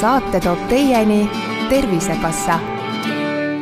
saate 0.00 0.40
toob 0.40 0.58
teieni 0.68 1.30
Tervisekassa. 1.68 2.58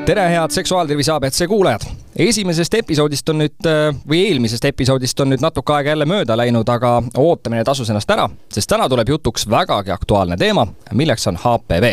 tere, 0.04 0.28
head 0.30 0.50
Seksuaaltervise 0.50 1.12
abc 1.12 1.46
kuulajad! 1.48 1.95
Esimesest 2.18 2.74
episoodist 2.74 3.28
on 3.28 3.42
nüüd 3.42 3.66
või 4.08 4.22
eelmisest 4.28 4.64
episoodist 4.64 5.20
on 5.20 5.30
nüüd 5.32 5.42
natuke 5.44 5.74
aega 5.74 5.92
jälle 5.92 6.06
mööda 6.08 6.36
läinud, 6.38 6.68
aga 6.68 7.02
ootamine 7.20 7.64
tasus 7.64 7.90
ennast 7.92 8.10
ära, 8.10 8.24
sest 8.52 8.70
täna 8.70 8.88
tuleb 8.88 9.08
jutuks 9.12 9.44
vägagi 9.50 9.92
aktuaalne 9.92 10.38
teema, 10.40 10.66
milleks 10.96 11.26
on 11.28 11.36
HPV. 11.42 11.92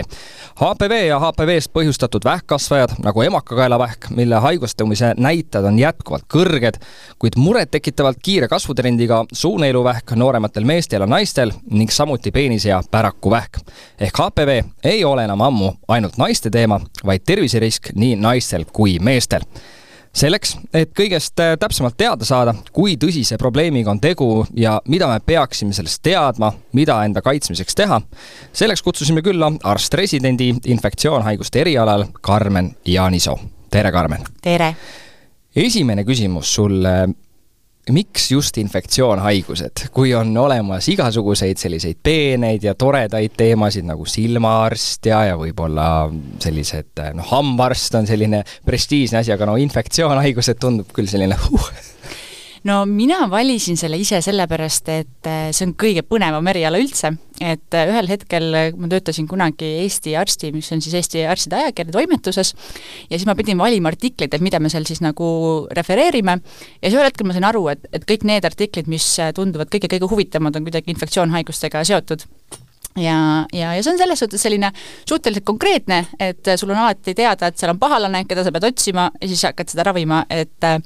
HPV 0.61 0.99
ja 1.09 1.19
HPV-st 1.19 1.73
põhjustatud 1.75 2.23
vähkkasvajad 2.25 2.95
nagu 3.03 3.21
emakakaelavähk, 3.21 4.09
mille 4.15 4.39
haigustumise 4.45 5.13
näitajad 5.17 5.67
on 5.67 5.79
jätkuvalt 5.79 6.27
kõrged, 6.33 6.79
kuid 7.19 7.37
murettekitavalt 7.37 8.23
kiire 8.23 8.47
kasvutrendiga 8.47 9.25
suuneeluvähk 9.31 10.15
noorematel 10.15 10.65
meestel 10.65 11.03
ja 11.03 11.09
naistel 11.09 11.51
ning 11.71 11.91
samuti 11.91 12.31
peenis- 12.31 12.65
ja 12.65 12.81
pärakuvähk. 12.91 13.59
ehk 13.99 14.17
HPV 14.17 14.63
ei 14.83 15.05
ole 15.05 15.23
enam 15.23 15.41
ammu 15.41 15.73
ainult 15.87 16.17
naiste 16.17 16.49
teema, 16.49 16.79
vaid 17.05 17.21
terviserisk 17.25 17.91
nii 17.95 18.15
naistel 18.15 18.65
kui 18.71 18.99
meestel 18.99 19.41
selleks, 20.13 20.55
et 20.73 20.91
kõigest 20.97 21.39
äh, 21.41 21.55
täpsemalt 21.59 21.97
teada 21.97 22.25
saada, 22.27 22.53
kui 22.73 22.95
tõsise 23.01 23.37
probleemiga 23.41 23.91
on 23.91 24.01
tegu 24.03 24.45
ja 24.57 24.77
mida 24.87 25.09
me 25.09 25.19
peaksime 25.25 25.73
sellest 25.73 26.03
teadma, 26.05 26.53
mida 26.77 26.99
enda 27.05 27.23
kaitsmiseks 27.25 27.75
teha, 27.77 28.01
selleks 28.53 28.85
kutsusime 28.85 29.23
külla 29.25 29.51
arst-residendi 29.63 30.51
infektsioonhaiguste 30.75 31.65
erialal 31.65 32.05
Karmen 32.21 32.75
Jaanisoo. 32.85 33.39
tere, 33.69 33.91
Karmen! 33.91 34.25
tere! 34.41 34.75
esimene 35.55 36.03
küsimus 36.03 36.53
sulle 36.55 36.93
miks 37.91 38.29
just 38.31 38.57
infektsioonhaigused, 38.61 39.87
kui 39.91 40.13
on 40.15 40.31
olemas 40.37 40.87
igasuguseid 40.93 41.59
selliseid 41.59 41.99
peeneid 42.03 42.63
ja 42.63 42.75
toredaid 42.79 43.35
teemasid 43.37 43.87
nagu 43.87 44.05
silmaarst 44.07 45.09
ja, 45.11 45.23
ja 45.31 45.39
võib-olla 45.39 45.87
sellised, 46.43 46.93
noh, 47.17 47.27
hambaarst 47.33 47.99
on 47.99 48.07
selline 48.07 48.43
prestiižne 48.65 49.19
asi, 49.19 49.33
aga 49.35 49.49
no 49.49 49.57
infektsioonhaigused 49.59 50.61
tundub 50.63 50.95
küll 50.95 51.11
selline 51.11 51.35
huh, 51.49 51.71
no 52.63 52.85
mina 52.85 53.25
valisin 53.31 53.77
selle 53.79 53.97
ise 53.99 54.21
sellepärast, 54.23 54.89
et 54.93 55.29
äh, 55.29 55.49
see 55.55 55.67
on 55.67 55.73
kõige 55.79 56.03
põnevam 56.07 56.47
eriala 56.51 56.79
üldse, 56.81 57.13
et 57.43 57.77
äh, 57.77 57.89
ühel 57.91 58.09
hetkel 58.11 58.47
äh, 58.57 58.69
ma 58.77 58.89
töötasin 58.91 59.27
kunagi 59.29 59.69
Eesti 59.83 60.15
Arsti, 60.19 60.53
mis 60.55 60.71
on 60.75 60.83
siis 60.83 60.95
Eesti 60.99 61.25
Arstide 61.29 61.59
Ajakirja 61.59 61.95
toimetuses, 61.97 62.53
ja 63.09 63.17
siis 63.17 63.27
ma 63.29 63.35
pidin 63.39 63.59
valima 63.59 63.91
artikleid, 63.91 64.33
et 64.33 64.45
mida 64.45 64.61
me 64.63 64.71
seal 64.73 64.87
siis 64.89 65.03
nagu 65.03 65.27
refereerime, 65.75 66.39
ja 66.79 66.85
siis 66.87 66.99
ühel 66.99 67.09
hetkel 67.09 67.27
ma 67.27 67.35
sain 67.35 67.49
aru, 67.49 67.67
et, 67.73 67.87
et 67.91 68.07
kõik 68.09 68.27
need 68.29 68.47
artiklid, 68.47 68.91
mis 68.91 69.09
tunduvad 69.35 69.71
kõige-kõige 69.73 70.11
huvitavamad, 70.11 70.59
on 70.59 70.69
kuidagi 70.69 70.95
infektsioonhaigustega 70.95 71.83
seotud 71.91 72.27
ja, 72.97 73.45
ja, 73.53 73.73
ja 73.75 73.83
see 73.83 73.93
on 73.93 73.97
selles 73.97 74.19
suhtes 74.19 74.41
selline 74.43 74.71
suhteliselt 75.09 75.45
konkreetne, 75.45 76.03
et 76.19 76.53
sul 76.59 76.73
on 76.73 76.81
alati 76.83 77.15
teada, 77.17 77.49
et 77.49 77.57
seal 77.59 77.73
on 77.73 77.79
pahalane, 77.81 78.23
keda 78.29 78.45
sa 78.45 78.53
pead 78.53 78.67
otsima 78.69 79.07
ja 79.21 79.29
siis 79.29 79.43
hakkad 79.47 79.73
seda 79.73 79.87
ravima, 79.89 80.23
et 80.29 80.67
äh, 80.67 80.77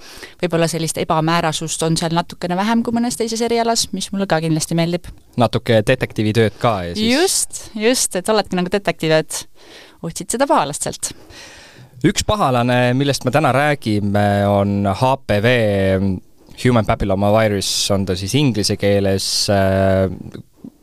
võib-olla 0.43 0.69
sellist 0.71 0.99
ebamäärasust 1.03 1.83
on 1.87 1.97
seal 1.99 2.15
natukene 2.17 2.57
vähem 2.59 2.83
kui 2.85 2.95
mõnes 2.95 3.19
teises 3.19 3.41
erialas, 3.45 3.87
mis 3.95 4.11
mulle 4.13 4.29
ka 4.29 4.39
kindlasti 4.43 4.77
meeldib. 4.77 5.11
natuke 5.37 5.81
detektiivitööd 5.87 6.57
ka 6.61 6.77
ja 6.89 6.95
siis 6.97 7.13
just, 7.13 7.61
just, 7.75 8.15
et 8.15 8.29
oledki 8.29 8.59
nagu 8.59 8.71
detektiiv, 8.71 9.17
et 9.19 9.43
otsid 10.03 10.31
seda 10.31 10.47
pahalast 10.49 10.87
sealt 10.87 11.13
üks 12.05 12.23
pahalane, 12.27 12.93
millest 12.93 13.25
me 13.25 13.33
täna 13.33 13.51
räägime, 13.55 14.29
on 14.47 14.85
HPV 14.85 15.53
Human 16.63 16.85
Papilloma 16.85 17.31
Virus 17.35 17.69
on 17.93 18.05
ta 18.05 18.15
siis 18.17 18.33
inglise 18.35 18.77
keeles, 18.81 19.25
äh, 19.53 20.07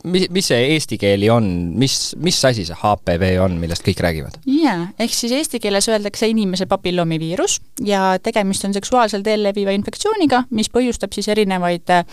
mis, 0.03 0.27
mis 0.33 0.49
see 0.51 0.61
eesti 0.75 0.97
keeli 1.01 1.29
on, 1.33 1.47
mis, 1.79 2.13
mis 2.23 2.39
asi 2.47 2.65
see 2.67 2.77
HPV 2.79 3.35
on, 3.43 3.57
millest 3.61 3.85
kõik 3.85 4.03
räägivad? 4.05 4.39
jaa, 4.49 4.89
ehk 4.99 5.15
siis 5.15 5.33
eesti 5.35 5.59
keeles 5.63 5.89
öeldakse 5.91 6.29
inimese 6.31 6.69
papilloomiviirus 6.71 7.59
ja 7.85 8.15
tegemist 8.23 8.67
on 8.67 8.75
seksuaalsel 8.77 9.25
teel 9.25 9.43
leviva 9.45 9.75
infektsiooniga, 9.75 10.45
mis 10.55 10.71
põhjustab 10.73 11.15
siis 11.15 11.29
erinevaid 11.33 11.91
äh, 11.93 12.05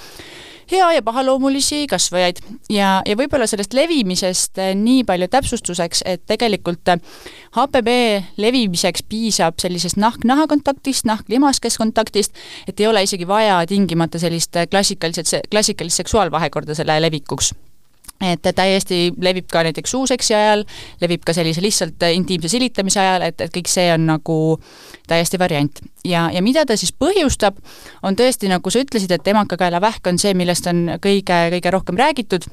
hea 0.73 0.93
ja 0.97 1.03
pahaloomulisi 1.03 1.87
kasvajaid. 1.91 2.43
Ja, 2.73 3.01
ja 3.07 3.17
võib-olla 3.19 3.47
sellest 3.51 3.75
levimisest 3.77 4.61
äh, 4.63 4.73
nii 4.79 5.05
palju 5.09 5.29
täpsustuseks, 5.33 6.05
et 6.09 6.25
tegelikult 6.31 6.95
HPV 7.57 7.97
äh, 8.19 8.31
levimiseks 8.41 9.05
piisab 9.09 9.61
sellisest 9.63 10.01
nahk-naha 10.01 10.47
kontaktist, 10.51 11.07
nahk-limaskes 11.09 11.79
kontaktist, 11.81 12.37
et 12.69 12.81
ei 12.81 12.89
ole 12.91 13.05
isegi 13.07 13.29
vaja 13.29 13.61
tingimata 13.69 14.21
sellist 14.23 14.57
klassikaliselt, 14.71 15.51
klassikalist 15.51 16.03
seksuaalvahekorda 16.03 16.75
selle 16.79 17.01
levikuks 17.03 17.53
et 18.23 18.47
täiesti 18.55 19.13
levib 19.21 19.49
ka 19.53 19.65
näiteks 19.67 19.91
suuseksi 19.91 20.35
ajal, 20.35 20.65
levib 21.01 21.25
ka 21.27 21.35
sellise 21.37 21.63
lihtsalt 21.63 22.03
intiimse 22.13 22.49
silitamise 22.53 23.01
ajal, 23.03 23.27
et, 23.29 23.41
et 23.41 23.55
kõik 23.55 23.71
see 23.71 23.89
on 23.95 24.07
nagu 24.07 24.39
täiesti 25.09 25.39
variant. 25.39 25.81
ja, 26.05 26.29
ja 26.33 26.43
mida 26.43 26.65
ta 26.67 26.77
siis 26.77 26.93
põhjustab, 26.93 27.59
on 28.03 28.17
tõesti, 28.19 28.51
nagu 28.53 28.71
sa 28.71 28.83
ütlesid, 28.83 29.13
et 29.13 29.33
emakakaelavähk 29.35 30.07
on 30.07 30.19
see, 30.19 30.35
millest 30.35 30.67
on 30.71 30.99
kõige, 31.03 31.39
kõige 31.57 31.75
rohkem 31.75 31.99
räägitud, 31.99 32.47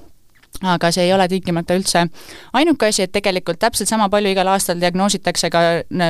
aga 0.66 0.91
see 0.91 1.06
ei 1.06 1.13
ole 1.13 1.28
tingimata 1.30 1.78
üldse 1.78 2.07
ainuke 2.57 2.90
asi, 2.90 3.06
et 3.06 3.13
tegelikult 3.13 3.59
täpselt 3.62 3.90
sama 3.90 4.09
palju 4.09 4.34
igal 4.34 4.50
aastal 4.51 4.81
diagnoositakse 4.81 5.50
ka 5.53 5.62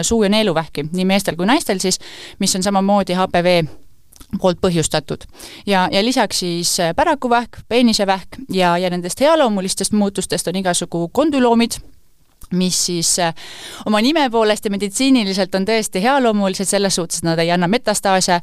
suu- 0.03 0.24
ja 0.24 0.30
neeluvähki, 0.30 0.90
nii 0.94 1.06
meestel 1.06 1.36
kui 1.36 1.50
naistel 1.50 1.80
siis, 1.84 2.00
mis 2.40 2.56
on 2.56 2.64
samamoodi 2.64 3.18
HPV 3.20 3.62
poolt 4.41 4.59
põhjustatud. 4.62 5.25
ja, 5.66 5.88
ja 5.91 6.03
lisaks 6.06 6.40
siis 6.40 6.79
äh, 6.79 6.95
pärakuvähk, 6.95 7.62
peenisevähk 7.67 8.28
ja, 8.53 8.78
ja 8.78 8.90
nendest 8.90 9.19
healoomulistest 9.19 9.94
muutustest 9.94 10.47
on 10.47 10.56
igasugu 10.56 11.09
kondüloomid, 11.13 11.79
mis 12.51 12.85
siis 12.85 13.11
äh, 13.19 13.33
oma 13.85 14.01
nime 14.01 14.23
poolest 14.33 14.66
ja 14.66 14.72
meditsiiniliselt 14.73 15.53
on 15.55 15.66
tõesti 15.67 16.01
healoomulised 16.01 16.66
selles 16.69 16.95
suhtes, 16.97 17.22
et 17.22 17.27
nad 17.27 17.39
ei 17.41 17.51
anna 17.53 17.67
metastaase, 17.69 18.39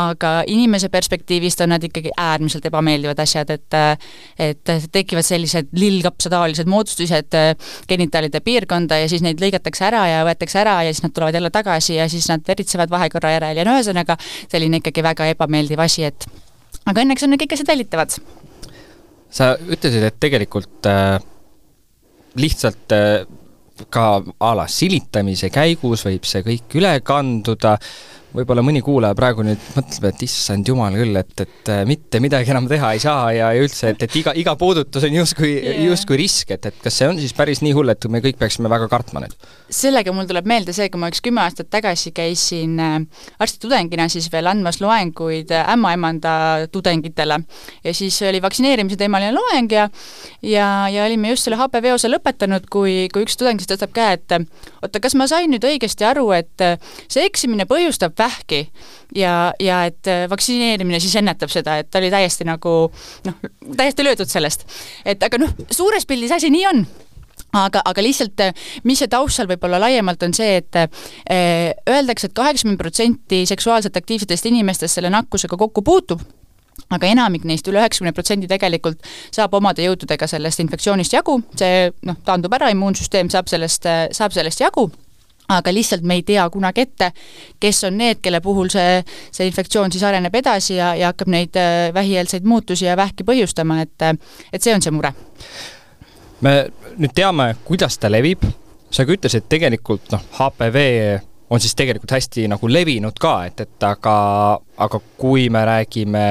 aga 0.00 0.32
inimese 0.48 0.88
perspektiivist 0.92 1.60
on 1.64 1.74
nad 1.74 1.84
ikkagi 1.84 2.12
äärmiselt 2.16 2.66
ebameeldivad 2.70 3.20
asjad, 3.20 3.52
et 3.52 3.76
äh, 3.76 4.10
et 4.40 4.72
tekivad 4.92 5.26
sellised 5.26 5.74
lillkapsataalised 5.76 6.70
moodustused 6.70 7.36
äh, 7.36 7.52
genitaalide 7.88 8.40
piirkonda 8.44 9.02
ja 9.02 9.08
siis 9.12 9.24
neid 9.24 9.42
lõigatakse 9.42 9.84
ära 9.90 10.06
ja 10.08 10.22
võetakse 10.28 10.62
ära 10.62 10.78
ja 10.86 10.94
siis 10.94 11.04
nad 11.04 11.14
tulevad 11.16 11.36
jälle 11.36 11.50
tagasi 11.52 11.98
ja 11.98 12.08
siis 12.08 12.28
nad 12.32 12.44
veritsevad 12.48 12.90
vahekorra 12.90 13.34
järel 13.36 13.60
ja 13.60 13.66
no 13.68 13.76
ühesõnaga, 13.76 14.16
selline 14.48 14.80
ikkagi 14.80 15.04
väga 15.04 15.28
ebameeldiv 15.34 15.84
asi, 15.84 16.08
et 16.08 16.24
aga 16.86 17.04
õnneks 17.04 17.26
on 17.26 17.34
need 17.34 17.44
kõik 17.44 17.58
asjad 17.58 17.74
välditavad. 17.74 18.16
sa 19.30 19.52
ütlesid, 19.60 20.02
et 20.02 20.16
tegelikult 20.20 20.88
äh, 20.88 21.20
lihtsalt 22.36 22.92
äh, 22.94 23.26
ka 23.90 24.06
a 24.40 24.54
la 24.56 24.66
silitamise 24.68 25.50
käigus 25.52 26.04
võib 26.06 26.26
see 26.28 26.44
kõik 26.44 26.76
üle 26.80 26.92
kanduda, 27.06 27.78
võib-olla 28.34 28.62
mõni 28.64 28.82
kuulaja 28.84 29.16
praegu 29.18 29.42
nüüd 29.46 29.62
mõtleb, 29.74 30.06
et 30.10 30.22
issand 30.26 30.68
jumal 30.68 30.94
küll, 30.98 31.16
et, 31.18 31.32
et 31.42 31.70
äh, 31.72 31.82
mitte 31.88 32.20
midagi 32.22 32.52
enam 32.52 32.68
teha 32.70 32.92
ei 32.94 33.02
saa 33.02 33.30
ja, 33.34 33.50
ja 33.56 33.64
üldse, 33.64 33.90
et, 33.94 34.04
et 34.06 34.18
iga, 34.20 34.34
iga 34.38 34.54
puudutus 34.60 35.06
on 35.06 35.16
justkui 35.16 35.50
yeah., 35.56 35.80
justkui 35.88 36.20
risk, 36.20 36.52
et, 36.54 36.68
et 36.70 36.78
kas 36.84 37.00
see 37.00 37.08
on 37.10 37.18
siis 37.18 37.34
päris 37.36 37.62
nii 37.64 37.74
hull, 37.76 37.90
et 37.90 38.06
me 38.12 38.22
kõik 38.22 38.38
peaksime 38.40 38.70
väga 38.70 38.86
kartma 38.92 39.24
nüüd? 39.24 39.34
sellega 39.70 40.14
mul 40.14 40.28
tuleb 40.30 40.46
meelde 40.50 40.74
see, 40.74 40.88
kui 40.90 41.02
ma 41.02 41.10
üks 41.10 41.22
kümme 41.24 41.42
aastat 41.42 41.70
tagasi 41.72 42.12
käisin 42.14 42.78
äh, 42.82 42.96
arstitudengina 43.42 44.08
siis 44.12 44.30
veel 44.32 44.50
andmas 44.50 44.80
loenguid 44.82 45.50
äh, 45.54 45.66
ämmaemanda 45.74 46.68
tudengitele 46.70 47.40
ja 47.84 47.96
siis 47.96 48.20
oli 48.26 48.42
vaktsineerimise 48.42 48.98
teemaline 49.00 49.34
loeng 49.34 49.74
ja 49.74 49.88
ja, 50.46 50.68
ja 50.92 51.04
olime 51.06 51.34
just 51.34 51.48
selle 51.48 51.58
HPV 51.58 51.94
osa 51.96 52.10
lõpetanud, 52.10 52.70
kui, 52.70 53.08
kui 53.12 53.26
üks 53.26 53.38
tudeng 53.40 53.58
siis 53.58 53.70
tõstab 53.74 53.94
käe, 53.96 54.18
et 54.18 54.38
oota, 54.82 55.02
kas 55.02 55.18
ma 55.18 55.26
sain 55.30 55.50
nüüd 55.50 55.66
õigesti 55.66 56.06
aru, 56.06 56.28
et 56.36 56.66
see 57.10 57.26
eksimine 57.26 57.66
põhjustab 57.70 58.19
vähki. 58.20 58.62
Ja, 59.16 59.52
ja 59.60 59.82
et 59.90 60.06
äh, 60.06 60.24
vaktsineerimine 60.30 61.00
siis 61.02 61.16
ennetab 61.18 61.50
seda, 61.52 61.80
et 61.80 61.90
ta 61.90 61.98
oli 61.98 62.12
täiesti 62.12 62.46
nagu 62.46 62.74
noh, 63.26 63.52
täiesti 63.76 64.06
löödud 64.06 64.30
sellest. 64.30 64.66
et 65.04 65.22
aga 65.26 65.40
noh, 65.42 65.54
suures 65.70 66.06
pildis 66.06 66.36
asi 66.36 66.52
nii 66.52 66.66
on. 66.72 66.84
Aga, 67.56 67.80
aga 67.84 68.02
lihtsalt, 68.04 68.38
äh, 68.44 68.66
mis 68.86 69.00
see 69.02 69.10
taust 69.10 69.40
seal 69.40 69.48
võib-olla 69.50 69.80
laiemalt 69.82 70.22
on 70.22 70.34
see, 70.36 70.60
et 70.60 70.76
eh, 70.78 71.72
öeldakse 71.90 72.28
et, 72.28 72.30
et 72.30 72.36
kaheksakümmend 72.38 72.78
protsenti 72.78 73.40
seksuaalselt 73.50 73.96
aktiivsetest 73.98 74.46
inimestest 74.46 75.00
selle 75.00 75.10
nakkusega 75.10 75.58
kokku 75.58 75.82
puutub, 75.82 76.22
aga 76.94 77.10
enamik 77.10 77.42
neist, 77.48 77.66
üle 77.66 77.82
üheksakümne 77.82 78.14
protsendi 78.14 78.46
tegelikult 78.50 79.02
saab 79.34 79.58
omade 79.58 79.82
jõududega 79.82 80.30
sellest 80.30 80.62
infektsioonist 80.62 81.18
jagu, 81.18 81.40
see 81.58 81.88
noh, 82.06 82.22
taandub 82.26 82.54
ära, 82.54 82.70
immuunsüsteem 82.70 83.32
saab 83.34 83.50
sellest, 83.50 83.88
saab 84.14 84.36
sellest 84.36 84.62
jagu 84.62 84.86
aga 85.50 85.74
lihtsalt 85.74 86.06
me 86.06 86.20
ei 86.20 86.22
tea 86.26 86.44
kunagi 86.52 86.84
ette, 86.86 87.10
kes 87.60 87.84
on 87.88 87.98
need, 87.98 88.20
kelle 88.22 88.40
puhul 88.44 88.70
see, 88.72 89.00
see 89.34 89.48
infektsioon 89.50 89.92
siis 89.92 90.04
areneb 90.06 90.34
edasi 90.40 90.76
ja, 90.78 90.92
ja 90.98 91.10
hakkab 91.12 91.32
neid 91.32 91.58
äh, 91.58 91.90
vähieelseid 91.94 92.46
muutusi 92.46 92.86
ja 92.86 92.96
vähki 92.96 93.26
põhjustama, 93.26 93.80
et, 93.84 93.96
äh, 94.06 94.14
et 94.52 94.62
see 94.62 94.74
on 94.74 94.82
see 94.84 94.94
mure. 94.94 95.12
me 96.40 96.54
nüüd 96.96 97.14
teame, 97.14 97.52
kuidas 97.64 97.98
ta 98.00 98.10
levib, 98.10 98.46
sa 98.90 99.04
ka 99.06 99.16
ütlesid, 99.16 99.48
tegelikult 99.50 100.12
noh, 100.14 100.22
HPV 100.38 100.86
on 101.50 101.60
siis 101.60 101.74
tegelikult 101.74 102.14
hästi 102.14 102.46
nagu 102.50 102.70
levinud 102.70 103.18
ka, 103.20 103.34
et, 103.50 103.60
et 103.66 103.86
aga, 103.86 104.16
aga 104.78 105.00
kui 105.18 105.48
me 105.50 105.64
räägime 105.66 106.26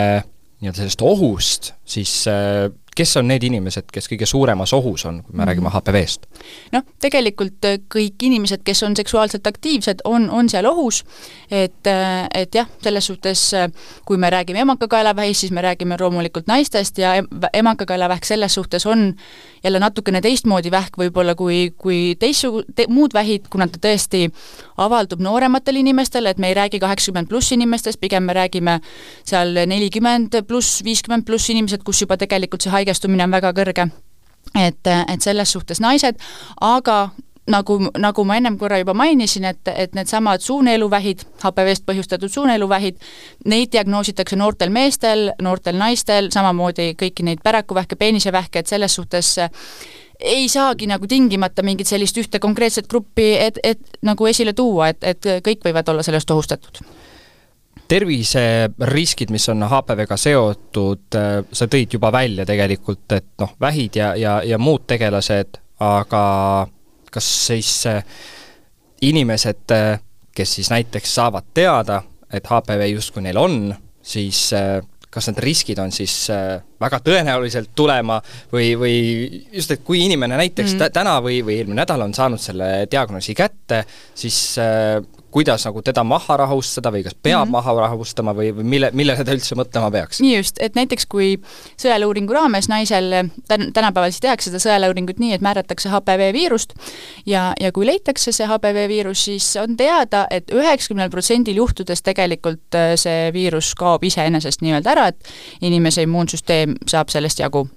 nii-öelda 0.59 0.81
sellest 0.81 1.03
ohust, 1.07 1.73
siis 1.87 2.13
äh, 2.27 2.67
kes 2.95 3.17
on 3.17 3.27
need 3.27 3.43
inimesed, 3.43 3.89
kes 3.93 4.09
kõige 4.11 4.27
suuremas 4.29 4.73
ohus 4.73 5.05
on, 5.05 5.23
kui 5.23 5.33
me 5.33 5.37
mm 5.37 5.41
-hmm. 5.41 5.47
räägime 5.47 5.69
HPV-st? 5.69 6.27
noh, 6.71 6.83
tegelikult 6.99 7.65
äh, 7.65 7.79
kõik 7.95 8.21
inimesed, 8.21 8.61
kes 8.63 8.83
on 8.83 8.95
seksuaalselt 8.95 9.47
aktiivsed, 9.47 10.01
on, 10.03 10.29
on 10.29 10.49
seal 10.49 10.65
ohus, 10.65 11.03
et, 11.51 11.87
äh, 11.87 12.27
et 12.33 12.55
jah, 12.55 12.67
selles 12.83 13.05
suhtes 13.05 13.53
äh, 13.53 13.71
kui 14.05 14.17
me 14.17 14.29
räägime 14.29 14.59
emakakaelavähist, 14.59 15.39
siis 15.39 15.51
me 15.51 15.61
räägime 15.61 15.97
loomulikult 15.99 16.47
naistest 16.47 16.97
ja 16.97 17.13
emakakaelavähk 17.53 18.25
selles 18.25 18.53
suhtes 18.53 18.85
on 18.85 19.15
jälle 19.63 19.79
natukene 19.79 20.21
teistmoodi 20.21 20.71
vähk 20.71 20.97
võib-olla 20.97 21.35
kui, 21.35 21.73
kui 21.77 22.15
teistsugu- 22.19 22.63
te,, 22.75 22.85
muud 22.89 23.13
vähid, 23.13 23.47
kuna 23.49 23.67
ta 23.67 23.79
tõesti 23.87 24.31
avaldub 24.77 25.19
noorematel 25.19 25.75
inimestel, 25.75 26.25
et 26.25 26.37
me 26.37 26.47
ei 26.47 26.53
räägi 26.53 26.79
kaheksakümmend 26.79 27.27
pluss 27.27 27.51
inimestest, 27.51 27.99
pigem 27.99 28.23
me 28.23 28.33
räägime 28.33 28.79
seal 29.23 29.53
nelikümmend 29.65 30.41
pluss, 30.47 30.83
viiskümmend 30.83 31.25
pluss 31.25 31.49
inimesed, 31.49 31.83
kus 31.83 32.01
juba 32.01 32.17
tegelikult 32.17 32.61
see 32.61 32.71
haigestumine 32.79 33.27
on 33.27 33.37
väga 33.37 33.53
kõrge. 33.55 33.89
et, 34.55 34.87
et 34.87 35.21
selles 35.21 35.51
suhtes 35.51 35.79
naised, 35.83 36.17
aga 36.61 37.09
nagu, 37.49 37.77
nagu 37.97 38.25
ma 38.25 38.37
ennem 38.39 38.57
korra 38.57 38.79
juba 38.81 38.93
mainisin, 38.97 39.45
et, 39.49 39.71
et 39.73 39.95
needsamad 39.97 40.43
suuneeluvähid, 40.43 41.23
HPV-st 41.43 41.85
põhjustatud 41.87 42.31
suuneeluvähid, 42.33 42.99
neid 43.49 43.71
diagnoositakse 43.73 44.37
noortel 44.39 44.73
meestel, 44.73 45.31
noortel 45.41 45.79
naistel, 45.79 46.29
samamoodi 46.33 46.93
kõiki 46.99 47.25
neid 47.27 47.43
pärakuvähke, 47.45 47.97
peenisevähke, 47.99 48.63
et 48.63 48.71
selles 48.71 48.95
suhtes 48.95 49.35
ei 50.19 50.49
saagi 50.51 50.87
nagu 50.89 51.07
tingimata 51.07 51.63
mingit 51.63 51.87
sellist 51.87 52.17
ühte 52.19 52.41
konkreetset 52.43 52.89
gruppi, 52.91 53.31
et, 53.39 53.59
et 53.63 54.01
nagu 54.03 54.27
esile 54.27 54.53
tuua, 54.53 54.91
et, 54.93 55.03
et 55.03 55.31
kõik 55.45 55.63
võivad 55.65 55.93
olla 55.93 56.03
sellest 56.05 56.31
ohustatud 56.35 56.83
terviseriskid, 57.89 59.31
mis 59.33 59.47
on 59.51 59.65
HPV-ga 59.67 60.17
seotud, 60.19 61.07
äh, 61.17 61.39
sa 61.51 61.67
tõid 61.71 61.95
juba 61.97 62.11
välja 62.13 62.45
tegelikult, 62.47 63.07
et 63.17 63.31
noh, 63.41 63.55
vähid 63.61 63.97
ja, 63.99 64.11
ja, 64.19 64.35
ja 64.45 64.59
muud 64.61 64.85
tegelased, 64.89 65.59
aga 65.85 66.23
kas 67.09 67.31
siis 67.47 67.73
äh, 67.89 68.03
inimesed, 69.09 69.65
äh, 69.73 69.97
kes 70.35 70.55
siis 70.59 70.69
näiteks 70.73 71.17
saavad 71.19 71.49
teada, 71.53 72.03
et 72.31 72.45
HPV 72.45 72.91
justkui 72.93 73.25
neil 73.25 73.41
on, 73.41 73.59
siis 74.05 74.51
kas 75.09 75.25
need 75.25 75.39
riskid 75.41 75.79
on 75.81 75.89
siis 75.89 76.13
väga 76.29 76.99
tõenäoliselt 77.01 77.71
tulema 77.75 78.19
või, 78.51 78.75
või 78.77 78.97
just, 79.49 79.73
et 79.73 79.81
kui 79.81 80.03
inimene 80.05 80.37
näiteks 80.37 80.75
mm 80.75 80.93
täna 80.93 81.15
või, 81.25 81.39
või 81.45 81.57
eelmine 81.57 81.81
nädal 81.81 82.05
on 82.05 82.13
saanud 82.13 82.41
selle 82.41 82.69
diagnoosi 82.91 83.33
kätte, 83.33 83.81
siis 84.13 84.37
kuidas 85.31 85.65
nagu 85.65 85.81
teda 85.85 86.03
maha 86.03 86.37
rahustada 86.43 86.91
või 86.93 87.03
kas 87.05 87.15
peab 87.15 87.45
mm 87.45 87.47
-hmm. 87.47 87.51
maha 87.51 87.73
rahustama 87.87 88.33
või, 88.33 88.51
või 88.55 88.63
mille, 88.63 88.91
millele 88.93 89.25
ta 89.25 89.35
üldse 89.35 89.55
mõtlema 89.55 89.91
peaks? 89.91 90.21
nii 90.21 90.35
just, 90.35 90.57
et 90.59 90.75
näiteks 90.75 91.05
kui 91.05 91.39
sõeluuringu 91.77 92.33
raames 92.33 92.69
naisel, 92.69 93.11
tän-, 93.51 93.71
tänapäeval 93.73 94.11
siis 94.11 94.21
tehakse 94.21 94.49
seda 94.49 94.59
sõeluuringut 94.59 95.19
nii, 95.19 95.33
et 95.33 95.41
määratakse 95.41 95.89
HPV 95.89 96.33
viirust 96.33 96.73
ja, 97.25 97.53
ja 97.59 97.71
kui 97.71 97.85
leitakse 97.85 98.31
see 98.31 98.47
HPV 98.47 98.87
viirus, 98.87 99.25
siis 99.25 99.55
on 99.61 99.77
teada 99.77 100.27
et, 100.29 100.49
et 100.49 100.55
üheksakümnel 100.55 101.09
protsendil 101.09 101.59
juhtudest 101.61 102.05
tegelikult 102.05 102.75
äh, 102.75 102.93
see 102.99 103.33
viirus 103.33 103.73
kaob 103.75 104.03
iseenesest 104.03 104.63
nii-öelda 104.65 104.95
ära, 104.95 105.07
et 105.07 105.33
inimese 105.61 106.05
immuunsüsteem 106.07 106.77
saab 106.87 107.11
sellest 107.13 107.39
jagu 107.39 107.67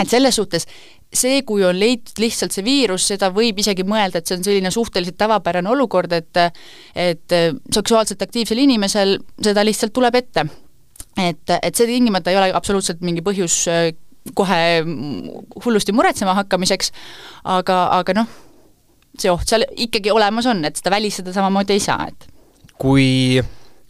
et 0.00 0.08
selles 0.08 0.36
suhtes 0.38 0.66
see, 1.12 1.42
kui 1.46 1.64
on 1.66 1.76
leitud 1.78 2.20
lihtsalt 2.22 2.54
see 2.54 2.64
viirus, 2.64 3.06
seda 3.12 3.30
võib 3.34 3.60
isegi 3.60 3.84
mõelda, 3.88 4.20
et 4.20 4.28
see 4.28 4.38
on 4.38 4.44
selline 4.46 4.72
suhteliselt 4.72 5.18
tavapärane 5.20 5.70
olukord, 5.72 6.12
et 6.16 6.40
et 6.96 7.36
seksuaalselt 7.72 8.22
aktiivsel 8.24 8.62
inimesel 8.62 9.18
seda 9.42 9.64
lihtsalt 9.64 9.92
tuleb 9.92 10.16
ette. 10.22 10.46
et, 11.18 11.50
et 11.62 11.74
see 11.76 11.86
tingimata 11.86 12.32
ei 12.32 12.38
ole 12.40 12.52
absoluutselt 12.56 13.02
mingi 13.04 13.20
põhjus 13.20 13.58
äh, 13.68 13.90
kohe 14.34 14.60
hullusti 15.64 15.92
muretsema 15.92 16.34
hakkamiseks, 16.38 16.92
aga, 17.44 17.78
aga 17.98 18.14
noh, 18.16 18.28
see 19.18 19.30
oht 19.30 19.48
seal 19.48 19.66
ikkagi 19.76 20.12
olemas 20.14 20.46
on, 20.48 20.64
et 20.64 20.78
seda 20.78 20.94
välistada 20.94 21.34
samamoodi 21.34 21.76
ei 21.76 21.82
saa, 21.82 22.06
et 22.08 22.28
kui 22.80 23.42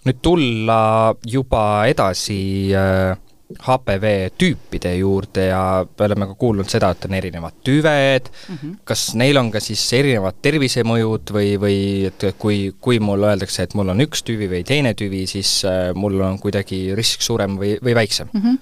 nüüd 0.02 0.18
tulla 0.24 0.80
juba 1.28 1.84
edasi 1.88 2.40
äh 2.74 3.20
HPV 3.60 4.32
tüüpide 4.38 4.94
juurde 4.96 5.46
ja 5.48 5.62
me 5.84 6.06
oleme 6.06 6.28
ka 6.30 6.36
kuulnud 6.38 6.70
seda, 6.70 6.92
et 6.92 7.06
on 7.06 7.14
erinevad 7.16 7.58
tüved 7.64 8.28
mm, 8.30 8.56
-hmm. 8.56 8.74
kas 8.84 9.14
neil 9.18 9.36
on 9.36 9.50
ka 9.50 9.60
siis 9.60 9.82
erinevad 9.96 10.38
tervisemõjud 10.42 11.32
või, 11.36 11.54
või 11.60 11.78
et 12.08 12.26
kui, 12.38 12.74
kui 12.80 13.00
mulle 13.00 13.32
öeldakse, 13.32 13.62
et 13.62 13.74
mul 13.74 13.92
on 13.94 14.04
üks 14.04 14.24
tüvi 14.26 14.48
või 14.50 14.62
teine 14.64 14.94
tüvi, 14.94 15.26
siis 15.26 15.64
äh, 15.64 15.94
mul 15.94 16.20
on 16.20 16.38
kuidagi 16.38 16.94
risk 16.98 17.22
suurem 17.22 17.58
või, 17.60 17.76
või 17.82 17.94
väiksem 17.94 18.28
mm? 18.32 18.40
-hmm. 18.40 18.58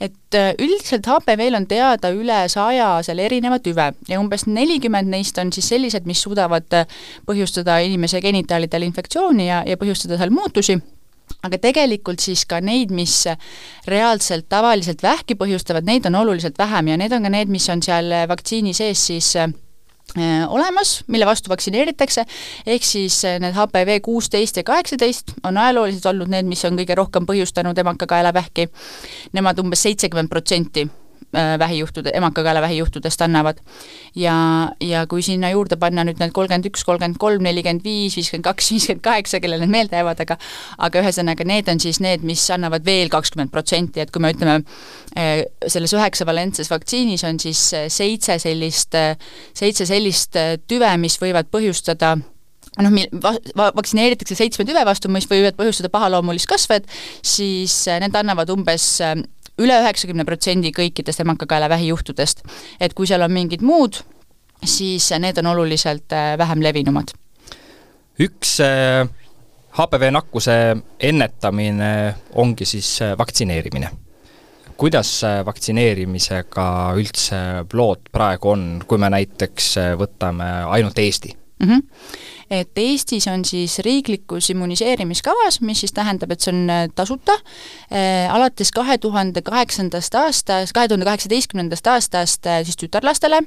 et 0.00 0.34
äh, 0.40 0.54
üldiselt 0.58 1.06
HPV-l 1.06 1.60
on 1.60 1.66
teada 1.66 2.10
üle 2.10 2.48
saja 2.48 3.02
seal 3.02 3.18
erineva 3.18 3.58
tüve 3.58 3.92
ja 4.08 4.20
umbes 4.20 4.46
nelikümmend 4.46 5.08
neist 5.08 5.38
on 5.38 5.52
siis 5.52 5.68
sellised, 5.68 6.06
mis 6.06 6.22
suudavad 6.22 6.72
äh, 6.72 6.86
põhjustada 7.26 7.78
inimese 7.84 8.20
genitaalidel 8.20 8.82
infektsiooni 8.82 9.48
ja, 9.48 9.62
ja 9.66 9.76
põhjustada 9.76 10.18
seal 10.18 10.30
muutusi 10.30 10.80
aga 11.44 11.58
tegelikult 11.60 12.22
siis 12.24 12.44
ka 12.48 12.60
neid, 12.64 12.92
mis 12.94 13.24
reaalselt 13.90 14.48
tavaliselt 14.52 15.02
vähki 15.04 15.36
põhjustavad, 15.40 15.86
neid 15.88 16.06
on 16.08 16.16
oluliselt 16.22 16.58
vähem 16.58 16.92
ja 16.92 16.96
need 17.00 17.12
on 17.12 17.26
ka 17.26 17.32
need, 17.32 17.52
mis 17.52 17.68
on 17.72 17.82
seal 17.84 18.12
vaktsiini 18.30 18.72
sees 18.76 19.04
siis 19.10 19.30
äh, 19.40 19.52
olemas, 20.48 21.02
mille 21.06 21.28
vastu 21.28 21.52
vaktsineeritakse, 21.52 22.24
ehk 22.66 22.88
siis 22.88 23.20
äh, 23.28 23.38
need 23.42 23.56
HPV 23.56 24.00
kuusteist 24.04 24.60
ja 24.60 24.66
kaheksateist 24.66 25.36
on 25.44 25.60
ajalooliselt 25.60 26.12
olnud 26.14 26.32
need, 26.32 26.48
mis 26.48 26.64
on 26.64 26.80
kõige 26.80 26.96
rohkem 26.98 27.28
põhjustanud 27.28 27.78
emakakaelavähki. 27.84 28.68
Nemad 29.36 29.60
umbes 29.64 29.84
seitsekümmend 29.84 30.32
protsenti 30.32 30.88
vähijuhtude, 31.58 32.12
emakakaela 32.14 32.60
vähijuhtudest 32.62 33.22
annavad. 33.22 33.58
ja, 34.14 34.34
ja 34.80 35.06
kui 35.06 35.22
sinna 35.22 35.50
juurde 35.50 35.76
panna 35.76 36.04
nüüd 36.04 36.20
need 36.20 36.32
kolmkümmend 36.32 36.68
üks, 36.70 36.84
kolmkümmend 36.86 37.18
kolm, 37.18 37.42
nelikümmend 37.42 37.84
viis, 37.84 38.16
viiskümmend 38.16 38.44
kaks, 38.46 38.70
viiskümmend 38.70 39.02
kaheksa, 39.04 39.40
kellel 39.42 39.64
need 39.64 39.72
meelde 39.72 39.98
jäävad, 39.98 40.20
aga 40.24 40.38
aga 40.78 41.02
ühesõnaga, 41.02 41.46
need 41.48 41.70
on 41.72 41.80
siis 41.82 42.00
need, 42.04 42.26
mis 42.26 42.44
annavad 42.54 42.84
veel 42.86 43.10
kakskümmend 43.12 43.52
protsenti, 43.54 44.02
et 44.04 44.12
kui 44.14 44.22
me 44.22 44.32
ütleme, 44.34 44.60
äh, 45.18 45.44
selles 45.66 45.94
üheksavalentses 45.96 46.70
vaktsiinis 46.70 47.24
on 47.28 47.40
siis 47.42 47.66
äh, 47.74 47.88
seitse 47.92 48.38
sellist, 48.42 48.94
seitse 49.54 49.86
sellist 49.88 50.38
tüve, 50.68 50.94
mis 51.02 51.18
võivad 51.20 51.50
põhjustada 51.52 52.14
noh, 52.82 52.90
mil-, 52.94 53.10
va-, 53.22 53.70
vaktsineeritakse 53.76 54.36
seitsme 54.38 54.66
tüve 54.68 54.82
vastu, 54.86 55.10
mis 55.12 55.28
võivad 55.30 55.56
põhjustada 55.58 55.90
pahaloomulist 55.94 56.48
kasvajat, 56.50 56.88
siis 57.24 57.76
need 58.02 58.16
annavad 58.18 58.50
umbes 58.54 58.88
üle 59.58 59.76
üheksakümne 59.82 60.24
protsendi 60.26 60.72
kõikidest 60.74 61.22
emakakaelavähi 61.24 61.88
juhtudest. 61.92 62.42
et 62.80 62.94
kui 62.94 63.06
seal 63.06 63.22
on 63.22 63.32
mingid 63.32 63.62
muud, 63.62 64.00
siis 64.64 65.10
need 65.18 65.38
on 65.38 65.52
oluliselt 65.54 66.12
äh, 66.12 66.38
vähem 66.38 66.62
levinumad. 66.62 67.14
üks 68.18 68.58
HPV 69.78 70.02
äh, 70.08 70.10
nakkuse 70.12 70.76
ennetamine 71.00 72.14
ongi 72.34 72.64
siis 72.64 73.02
äh, 73.02 73.18
vaktsineerimine. 73.18 73.90
kuidas 74.76 75.22
vaktsineerimisega 75.46 76.66
üldse 76.98 77.36
lood 77.72 78.10
praegu 78.12 78.50
on, 78.50 78.82
kui 78.86 78.98
me 78.98 79.10
näiteks 79.10 79.74
võtame 79.98 80.50
ainult 80.66 80.98
Eesti 80.98 81.43
mm? 81.64 81.82
-hmm 81.82 82.32
et 82.50 82.78
Eestis 82.78 83.26
on 83.28 83.44
siis 83.44 83.78
riiklikus 83.78 84.50
immuniseerimiskavas, 84.50 85.60
mis 85.60 85.80
siis 85.80 85.92
tähendab, 85.92 86.32
et 86.34 86.44
see 86.44 86.52
on 86.52 86.70
äh, 86.70 86.82
tasuta. 86.94 87.36
Äh,, 87.92 88.34
alates 88.34 88.72
kahe 88.74 88.98
tuhande 88.98 89.42
kaheksandast 89.42 90.14
aastast, 90.20 90.74
kahe 90.74 90.88
tuhande 90.88 91.08
kaheksateistkümnendast 91.08 91.86
aastast 91.86 92.46
äh, 92.46 92.62
siis 92.64 92.76
tütarlastele. 92.80 93.42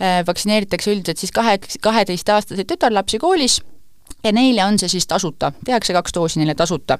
Äh,, 0.00 0.20
vaktsineeritakse 0.26 0.92
üldiselt 0.94 1.18
siis 1.18 1.34
kahe, 1.34 1.58
kaheteistaastaseid 1.82 2.68
tütarlapsi 2.70 3.18
koolis 3.18 3.60
ja 4.24 4.32
neile 4.32 4.64
on 4.64 4.78
see 4.78 4.88
siis 4.88 5.06
tasuta, 5.06 5.52
tehakse 5.64 5.96
kaks 5.96 6.14
doosi 6.14 6.40
neile 6.40 6.54
tasuta. 6.58 6.98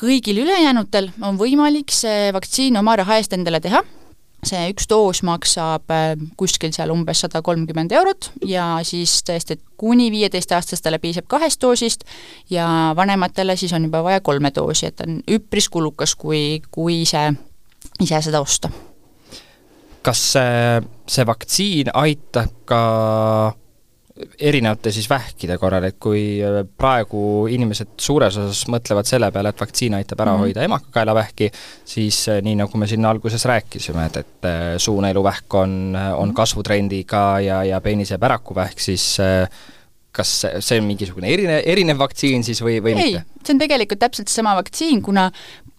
Kõigil 0.00 0.40
ülejäänutel 0.42 1.12
on 1.22 1.36
võimalik 1.38 1.92
see 1.94 2.32
vaktsiin 2.34 2.76
oma 2.80 2.96
raha 2.98 3.20
eest 3.20 3.36
endale 3.36 3.60
teha 3.62 3.84
see 4.48 4.68
üks 4.72 4.88
doos 4.90 5.22
maksab 5.26 5.90
äh, 5.94 6.14
kuskil 6.40 6.72
seal 6.74 6.92
umbes 6.94 7.24
sada 7.24 7.42
kolmkümmend 7.44 7.92
eurot 7.96 8.30
ja 8.46 8.78
siis 8.86 9.16
tõesti, 9.26 9.58
et 9.58 9.64
kuni 9.80 10.10
viieteistaastastele 10.14 11.00
piisab 11.02 11.28
kahest 11.30 11.62
doosist 11.62 12.06
ja 12.50 12.66
vanematele 12.96 13.56
siis 13.60 13.74
on 13.76 13.88
juba 13.88 14.02
vaja 14.06 14.22
kolme 14.24 14.52
doosi, 14.54 14.88
et 14.90 15.04
on 15.04 15.20
üpris 15.30 15.68
kulukas, 15.68 16.14
kui, 16.14 16.62
kui 16.70 17.02
ise, 17.02 17.26
ise 18.00 18.22
seda 18.28 18.40
osta. 18.44 18.70
kas 20.04 20.20
see, 20.34 20.80
see 21.08 21.26
vaktsiin 21.26 21.94
aitab 21.96 22.52
ka 22.68 22.80
erinevate 24.14 24.92
siis 24.94 25.08
vähkide 25.10 25.56
korral, 25.58 25.88
et 25.88 25.96
kui 26.02 26.38
äh, 26.44 26.60
praegu 26.78 27.46
inimesed 27.50 27.96
suures 28.00 28.36
osas 28.38 28.62
mõtlevad 28.70 29.08
selle 29.08 29.30
peale, 29.34 29.50
et 29.50 29.60
vaktsiin 29.60 29.96
aitab 29.98 30.22
ära 30.22 30.32
mm 30.32 30.36
-hmm. 30.36 30.46
hoida 30.46 30.66
emakakaelavähki, 30.68 31.50
siis 31.84 32.28
äh, 32.28 32.40
nii, 32.42 32.54
nagu 32.62 32.78
me 32.78 32.86
siin 32.86 33.04
alguses 33.04 33.44
rääkisime, 33.44 34.06
et, 34.06 34.16
et 34.16 34.50
äh, 34.50 34.62
suuneeluvähk 34.78 35.54
on, 35.54 35.96
on 36.16 36.28
mhm. 36.28 36.34
kasvutrendiga 36.34 37.40
ja, 37.40 37.64
ja 37.64 37.80
peenise 37.80 38.18
pärakuvähk, 38.18 38.78
siis 38.78 39.18
kas 40.14 40.46
see 40.60 40.78
on 40.78 40.86
mingisugune 40.86 41.28
erine, 41.32 41.62
erinev 41.66 41.98
vaktsiin 41.98 42.44
siis 42.44 42.62
või, 42.62 42.78
või 42.82 42.94
ei, 42.94 43.14
mitte? 43.16 43.26
see 43.44 43.54
on 43.54 43.58
tegelikult 43.58 43.98
täpselt 43.98 44.28
seesama 44.28 44.54
vaktsiin, 44.60 45.02
kuna 45.02 45.30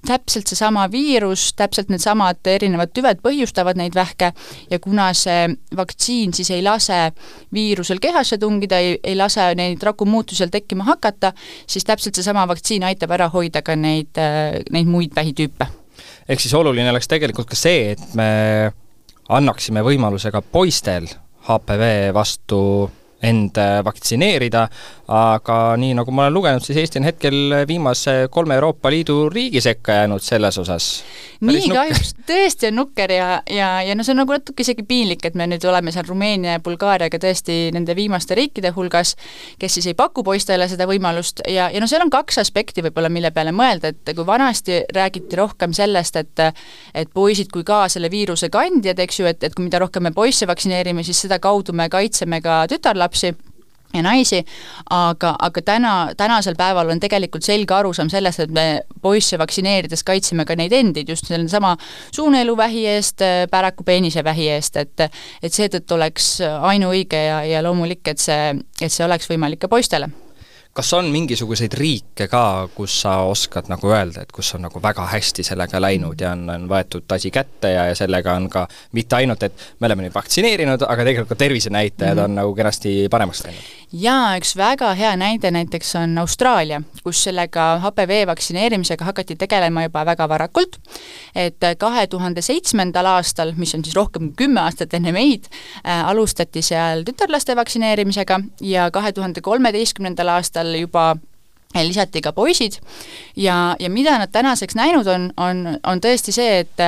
täpselt 0.08 0.50
seesama 0.50 0.86
viirus, 0.92 1.50
täpselt 1.58 1.90
needsamad 1.94 2.46
erinevad 2.50 2.94
tüved 2.96 3.22
põhjustavad 3.26 3.80
neid 3.80 3.96
vähke 3.96 4.32
ja 4.72 4.80
kuna 4.80 5.10
see 5.18 5.50
vaktsiin 5.76 6.34
siis 6.34 6.52
ei 6.56 6.64
lase 6.66 7.12
viirusel 7.54 8.02
kehasse 8.04 8.38
tungida, 8.42 8.80
ei, 8.80 9.00
ei 9.04 9.16
lase 9.18 9.48
neid 9.58 9.84
rakumuutusi 9.84 10.44
seal 10.44 10.54
tekkima 10.54 10.88
hakata, 10.88 11.34
siis 11.68 11.86
täpselt 11.88 12.16
seesama 12.16 12.48
vaktsiin 12.48 12.86
aitab 12.88 13.16
ära 13.16 13.30
hoida 13.34 13.62
ka 13.66 13.76
neid, 13.76 14.18
neid 14.72 14.90
muid 14.90 15.16
vähitüüpe. 15.16 15.68
ehk 16.30 16.42
siis 16.42 16.54
oluline 16.54 16.90
oleks 16.90 17.08
tegelikult 17.08 17.50
ka 17.50 17.56
see, 17.60 17.92
et 17.96 18.14
me 18.18 18.72
annaksime 19.30 19.82
võimaluse 19.86 20.32
ka 20.32 20.42
poistel 20.42 21.08
HPV 21.46 22.14
vastu 22.14 22.60
end 23.26 23.60
vaktsineerida, 23.86 24.68
aga 25.12 25.58
nii, 25.80 25.94
nagu 25.98 26.14
ma 26.16 26.26
olen 26.26 26.34
lugenud, 26.34 26.66
siis 26.66 26.80
Eesti 26.82 27.02
on 27.02 27.08
hetkel 27.10 27.56
viimase 27.68 28.16
kolme 28.34 28.56
Euroopa 28.58 28.90
Liidu 28.94 29.30
riigi 29.30 29.62
sekka 29.62 30.00
jäänud 30.00 30.24
selles 30.24 30.58
osas. 30.62 30.88
nii 31.46 31.70
kahjuks, 31.70 32.14
tõesti 32.26 32.70
on 32.70 32.80
nukker 32.80 33.12
ja, 33.12 33.30
ja, 33.50 33.70
ja 33.86 33.96
no 33.96 34.06
see 34.06 34.16
on 34.16 34.22
nagu 34.24 34.34
natuke 34.34 34.64
isegi 34.66 34.86
piinlik, 34.88 35.26
et 35.26 35.36
me 35.36 35.48
nüüd 35.50 35.66
oleme 35.70 35.94
seal 35.94 36.08
Rumeenia 36.08 36.58
ja 36.58 36.64
Bulgaariaga 36.64 37.20
tõesti 37.22 37.58
nende 37.76 37.96
viimaste 37.98 38.38
riikide 38.38 38.72
hulgas, 38.76 39.16
kes 39.60 39.78
siis 39.78 39.90
ei 39.92 39.98
paku 39.98 40.24
poistele 40.24 40.68
seda 40.72 40.88
võimalust 40.90 41.44
ja, 41.50 41.70
ja 41.74 41.84
no 41.84 41.90
seal 41.92 42.06
on 42.06 42.14
kaks 42.14 42.40
aspekti 42.42 42.86
võib-olla, 42.86 43.12
mille 43.14 43.32
peale 43.36 43.54
mõelda, 43.56 43.92
et 43.94 44.16
kui 44.16 44.26
vanasti 44.26 44.82
räägiti 44.96 45.42
rohkem 45.42 45.74
sellest, 45.76 46.16
et 46.22 46.46
et 46.96 47.10
poisid 47.14 47.52
kui 47.54 47.64
ka 47.68 47.86
selle 47.92 48.10
viiruse 48.12 48.50
kandjad, 48.54 49.00
eks 49.02 49.20
ju, 49.20 49.28
et, 49.30 49.44
et 49.44 49.54
kui 49.56 49.66
mida 49.68 49.80
rohkem 49.82 50.04
me 50.06 50.12
poisse 50.16 50.48
vaktsineerime, 50.48 51.04
siis 51.04 51.22
sedakaudu 51.26 51.74
me 51.76 51.88
kaitseme 51.92 52.42
ka 52.44 52.64
tütarlapsi, 52.72 53.15
lapsi 53.16 53.36
ja 53.94 54.02
naisi, 54.04 54.42
aga, 54.92 55.36
aga 55.40 55.62
täna, 55.64 55.92
tänasel 56.18 56.58
päeval 56.60 56.90
on 56.92 57.00
tegelikult 57.00 57.46
selge 57.48 57.74
arusaam 57.74 58.10
sellest, 58.12 58.42
et 58.44 58.52
me 58.52 58.82
poisse 59.02 59.40
vaktsineerides 59.40 60.04
kaitseme 60.04 60.44
ka 60.46 60.58
neid 60.60 60.76
endid 60.76 61.10
just 61.10 61.30
sellesama 61.32 61.78
suuneeluvähi 62.12 62.84
eest, 62.92 63.24
päraku 63.52 63.88
peenisvähi 63.88 64.50
eest, 64.58 64.76
et 64.84 65.08
et 65.08 65.54
seetõttu 65.54 65.96
oleks 65.96 66.42
ainuõige 66.44 67.24
ja, 67.30 67.40
ja 67.48 67.64
loomulik, 67.64 68.04
et 68.12 68.20
see, 68.20 68.54
et 68.82 68.92
see 68.92 69.06
oleks 69.08 69.32
võimalik 69.32 69.64
ka 69.64 69.72
poistele 69.72 70.12
kas 70.76 70.92
on 70.98 71.08
mingisuguseid 71.12 71.74
riike 71.80 72.28
ka, 72.28 72.68
kus 72.76 72.98
sa 73.06 73.16
oskad 73.30 73.70
nagu 73.72 73.88
öelda, 73.94 74.26
et 74.26 74.34
kus 74.36 74.50
on 74.58 74.66
nagu 74.68 74.82
väga 74.84 75.06
hästi 75.14 75.46
sellega 75.48 75.80
läinud 75.80 76.20
ja 76.20 76.34
on, 76.36 76.44
on 76.52 76.66
võetud 76.72 77.16
asi 77.16 77.32
kätte 77.32 77.72
ja, 77.72 77.86
ja 77.90 77.96
sellega 77.96 78.36
on 78.36 78.50
ka 78.52 78.66
mitte 78.98 79.16
ainult, 79.22 79.46
et 79.48 79.66
me 79.80 79.88
oleme 79.88 80.08
nüüd 80.08 80.16
vaktsineerinud, 80.16 80.84
aga 80.84 81.08
tegelikult 81.08 81.40
tervisenäitajad 81.40 82.18
mm 82.18 82.22
-hmm. 82.22 82.26
on 82.26 82.36
nagu 82.42 82.56
kenasti 82.56 82.96
paremaks 83.12 83.46
läinud? 83.48 83.72
Jaa, 83.96 84.36
üks 84.40 84.56
väga 84.58 84.92
hea 84.98 85.14
näide 85.20 85.52
näiteks 85.54 85.94
on 86.00 86.18
Austraalia, 86.20 86.82
kus 87.04 87.24
sellega 87.28 87.68
HPV 87.84 88.26
vaktsineerimisega 88.28 89.06
hakati 89.08 89.38
tegelema 89.40 89.86
juba 89.86 90.06
väga 90.08 90.28
varakult, 90.30 90.80
et 91.36 91.64
kahe 91.80 92.08
tuhande 92.12 92.44
seitsmendal 92.46 93.08
aastal, 93.16 93.54
mis 93.58 93.76
on 93.78 93.86
siis 93.86 93.96
rohkem 93.96 94.30
kui 94.32 94.46
kümme 94.46 94.62
aastat 94.66 94.94
enne 94.98 95.14
meid 95.16 95.48
äh,, 95.52 96.04
alustati 96.10 96.64
seal 96.66 97.06
tütarlaste 97.08 97.56
vaktsineerimisega 97.56 98.40
ja 98.62 98.90
kahe 98.92 99.14
tuhande 99.16 99.42
kolmeteistkümnendal 99.46 100.34
aastal 100.38 100.74
juba 100.80 101.14
lisati 101.76 102.22
ka 102.24 102.32
poisid. 102.32 102.80
Ja, 103.36 103.76
ja 103.80 103.90
mida 103.90 104.18
nad 104.20 104.32
tänaseks 104.32 104.76
näinud 104.76 105.08
on, 105.12 105.32
on, 105.38 105.66
on 105.84 106.00
tõesti 106.00 106.32
see, 106.32 106.62
et 106.64 106.84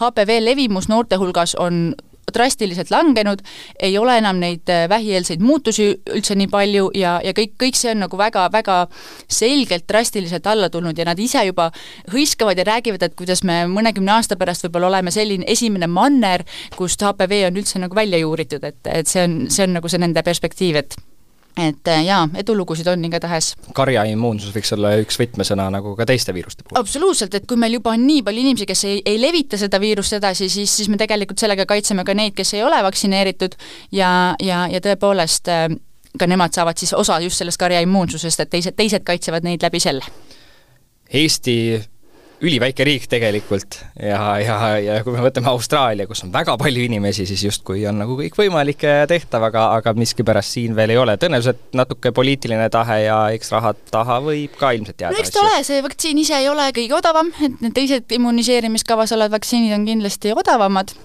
HPV 0.00 0.38
levimus 0.40 0.88
noorte 0.88 1.20
hulgas 1.20 1.54
on 1.60 1.90
drastiliselt 2.34 2.90
langenud, 2.90 3.42
ei 3.82 3.96
ole 3.98 4.16
enam 4.20 4.40
neid 4.42 4.70
vähieelseid 4.88 5.42
muutusi 5.44 5.90
üldse 6.14 6.36
nii 6.38 6.50
palju 6.50 6.90
ja, 6.98 7.18
ja 7.24 7.34
kõik, 7.36 7.56
kõik 7.60 7.78
see 7.78 7.92
on 7.94 8.04
nagu 8.04 8.18
väga-väga 8.20 8.80
selgelt 9.30 9.86
drastiliselt 9.88 10.46
alla 10.50 10.70
tulnud 10.70 10.98
ja 10.98 11.06
nad 11.08 11.18
ise 11.20 11.44
juba 11.48 11.70
hõiskavad 12.12 12.58
ja 12.58 12.66
räägivad, 12.68 13.04
et 13.06 13.16
kuidas 13.18 13.44
me 13.46 13.62
mõnekümne 13.70 14.16
aasta 14.16 14.38
pärast 14.40 14.66
võib-olla 14.66 14.90
oleme 14.92 15.14
selline 15.14 15.48
esimene 15.50 15.90
manner, 15.90 16.44
kust 16.76 17.02
HPV 17.04 17.44
on 17.50 17.60
üldse 17.60 17.82
nagu 17.82 17.96
välja 17.96 18.20
juuritud, 18.22 18.64
et, 18.64 18.80
et 18.86 19.08
see 19.10 19.24
on, 19.26 19.40
see 19.50 19.66
on 19.66 19.78
nagu 19.78 19.90
see 19.90 20.02
nende 20.02 20.24
perspektiiv, 20.26 20.82
et 20.82 20.98
et 21.68 21.90
äh, 21.92 22.04
jaa, 22.06 22.22
edulugusid 22.42 22.88
on 22.92 23.04
igatahes. 23.08 23.52
karjaimmuunsus 23.76 24.54
võiks 24.54 24.72
olla 24.76 24.94
üks 25.02 25.20
võtmesõna 25.20 25.68
nagu 25.72 25.94
ka 25.98 26.06
teiste 26.08 26.34
viiruste 26.36 26.64
puhul. 26.64 26.80
absoluutselt, 26.80 27.34
et 27.34 27.46
kui 27.48 27.60
meil 27.60 27.78
juba 27.78 27.94
on 27.96 28.06
nii 28.06 28.24
palju 28.26 28.44
inimesi, 28.44 28.68
kes 28.70 28.84
ei, 28.88 29.02
ei 29.06 29.20
levita 29.20 29.58
seda 29.60 29.80
viirust 29.82 30.16
edasi, 30.18 30.48
siis, 30.52 30.72
siis 30.80 30.88
me 30.92 30.98
tegelikult 31.00 31.42
sellega 31.42 31.66
kaitseme 31.68 32.04
ka 32.04 32.16
neid, 32.16 32.34
kes 32.38 32.54
ei 32.56 32.64
ole 32.66 32.80
vaktsineeritud 32.86 33.56
ja, 33.96 34.10
ja, 34.42 34.64
ja 34.70 34.82
tõepoolest 34.84 35.52
äh, 35.52 35.68
ka 36.18 36.26
nemad 36.26 36.54
saavad 36.56 36.78
siis 36.80 36.92
osa 36.96 37.20
just 37.20 37.40
sellest 37.40 37.60
karjaimmuunsusest, 37.60 38.44
et 38.44 38.50
teised, 38.50 38.76
teised 38.76 39.06
kaitsevad 39.06 39.46
neid 39.46 39.62
läbi 39.62 39.80
selle. 39.82 40.04
Eesti 41.10 41.56
üliväike 42.40 42.84
riik 42.86 43.06
tegelikult 43.10 43.78
ja, 44.00 44.20
ja, 44.40 44.56
ja 44.80 44.98
kui 45.04 45.14
me 45.14 45.24
võtame 45.24 45.50
Austraalia, 45.52 46.06
kus 46.08 46.24
on 46.24 46.32
väga 46.32 46.56
palju 46.60 46.84
inimesi, 46.86 47.26
siis 47.28 47.42
justkui 47.44 47.84
on 47.88 48.00
nagu 48.00 48.16
kõik 48.18 48.38
võimalik 48.40 48.86
ja 48.86 49.04
tehtav, 49.10 49.44
aga, 49.50 49.66
aga 49.78 49.94
miskipärast 49.98 50.56
siin 50.56 50.76
veel 50.78 50.94
ei 50.94 51.00
ole. 51.00 51.18
tõenäoliselt 51.20 51.76
natuke 51.76 52.14
poliitiline 52.16 52.70
tahe 52.72 53.02
ja 53.04 53.18
eks 53.36 53.52
raha 53.56 53.74
taha 53.92 54.20
võib 54.24 54.56
ka 54.60 54.72
ilmselt 54.76 55.04
jääda. 55.04 55.16
no 55.16 55.20
eks 55.20 55.36
ta 55.36 55.44
ole, 55.44 55.60
see 55.66 55.84
vaktsiin 55.84 56.24
ise 56.24 56.40
ei 56.40 56.48
ole 56.48 56.70
kõige 56.76 56.96
odavam, 56.96 57.32
et 57.44 57.60
need 57.60 57.76
teised 57.76 58.16
immuniseerimiskavas 58.18 59.12
olevad 59.16 59.40
vaktsiinid 59.40 59.76
on 59.76 59.86
kindlasti 59.88 60.34
odavamad 60.36 60.96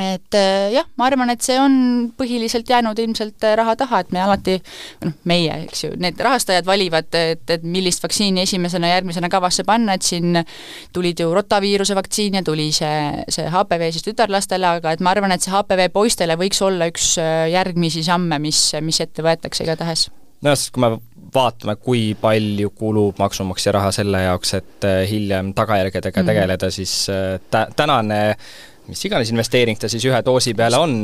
et 0.00 0.36
äh, 0.38 0.70
jah, 0.74 0.86
ma 0.98 1.06
arvan, 1.08 1.30
et 1.32 1.42
see 1.44 1.56
on 1.60 1.74
põhiliselt 2.18 2.68
jäänud 2.70 2.98
ilmselt 3.02 3.44
äh, 3.46 3.54
raha 3.60 3.74
taha, 3.78 4.02
et 4.04 4.12
me 4.14 4.22
alati, 4.24 4.56
noh, 5.04 5.16
meie, 5.30 5.56
eks 5.66 5.84
ju, 5.84 5.92
need 6.00 6.20
rahastajad 6.20 6.68
valivad, 6.68 7.10
et, 7.16 7.44
et 7.50 7.66
millist 7.66 8.02
vaktsiini 8.04 8.44
esimesena, 8.44 8.92
järgmisena 8.94 9.30
kavasse 9.32 9.64
panna, 9.68 9.96
et 9.96 10.06
siin 10.06 10.40
tulid 10.94 11.20
ju 11.20 11.30
rotaviiruse 11.34 11.96
vaktsiin 11.98 12.40
ja 12.40 12.44
tuli 12.46 12.70
see, 12.76 13.26
see 13.32 13.50
HPV 13.50 13.90
siis 13.94 14.06
tütarlastele, 14.06 14.76
aga 14.80 14.96
et 14.96 15.04
ma 15.04 15.14
arvan, 15.14 15.34
et 15.34 15.44
see 15.44 15.54
HPV 15.54 15.90
poistele 15.94 16.38
võiks 16.40 16.62
olla 16.66 16.90
üks 16.90 17.12
äh, 17.22 17.46
järgmisi 17.54 18.04
samme, 18.06 18.40
mis, 18.42 18.70
mis 18.84 19.02
ette 19.04 19.24
võetakse 19.26 19.64
igatahes. 19.66 20.08
nojah, 20.40 20.58
sest 20.58 20.74
kui 20.74 20.86
me 20.86 20.96
vaatame, 21.34 21.76
kui 21.78 22.16
palju 22.18 22.72
kulub 22.74 23.20
maksumaksja 23.22 23.72
raha 23.76 23.92
selle 23.94 24.24
jaoks, 24.24 24.54
et 24.58 24.86
hiljem 25.10 25.52
tagajärgedega 25.54 26.20
mm 26.20 26.24
-hmm. 26.24 26.32
tegeleda, 26.32 26.70
siis 26.70 27.06
tä-, 27.50 27.68
tänane 27.76 28.36
mis 28.88 29.04
iganes 29.04 29.30
investeering 29.30 29.78
ta 29.78 29.88
siis 29.90 30.04
ühe 30.08 30.18
doosi 30.24 30.54
peale 30.56 30.78
on, 30.80 30.94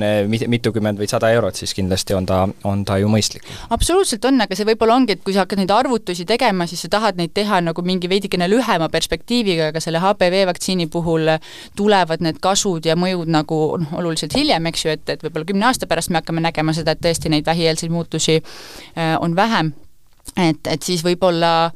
mitukümmend 0.50 1.00
või 1.00 1.09
sada 1.11 1.30
eurot, 1.35 1.59
siis 1.59 1.75
kindlasti 1.76 2.16
on 2.16 2.26
ta, 2.28 2.40
on 2.68 2.85
ta 2.88 2.99
ju 3.00 3.11
mõistlik. 3.12 3.47
absoluutselt 3.71 4.25
on, 4.28 4.40
aga 4.45 4.59
see 4.59 4.68
võib-olla 4.68 4.97
ongi, 4.97 5.16
et 5.16 5.25
kui 5.25 5.35
sa 5.37 5.45
hakkad 5.45 5.61
neid 5.62 5.73
arvutusi 5.75 6.26
tegema, 6.28 6.66
siis 6.66 6.85
sa 6.87 6.90
tahad 6.97 7.21
neid 7.21 7.35
teha 7.37 7.61
nagu 7.64 7.85
mingi 7.87 8.11
veidikene 8.11 8.49
lühema 8.50 8.88
perspektiiviga, 8.92 9.71
aga 9.73 9.83
selle 9.83 10.02
HPV 10.02 10.45
vaktsiini 10.50 10.88
puhul 10.92 11.37
tulevad 11.76 12.25
need 12.25 12.40
kasud 12.42 12.87
ja 12.87 12.97
mõjud 12.99 13.30
nagu 13.33 13.62
noh, 13.83 13.97
oluliselt 14.00 14.37
hiljem, 14.37 14.71
eks 14.73 14.87
ju, 14.87 14.95
et, 14.97 15.16
et 15.16 15.26
võib-olla 15.26 15.49
kümne 15.49 15.71
aasta 15.71 15.88
pärast 15.90 16.12
me 16.12 16.23
hakkame 16.23 16.45
nägema 16.45 16.75
seda, 16.76 16.97
et 16.97 17.02
tõesti 17.04 17.33
neid 17.33 17.47
vähieelseid 17.47 17.92
muutusi 17.92 18.40
äh, 18.40 19.16
on 19.21 19.37
vähem 19.37 19.75
et, 20.37 20.66
et 20.66 20.83
siis 20.83 21.04
võib-olla 21.04 21.71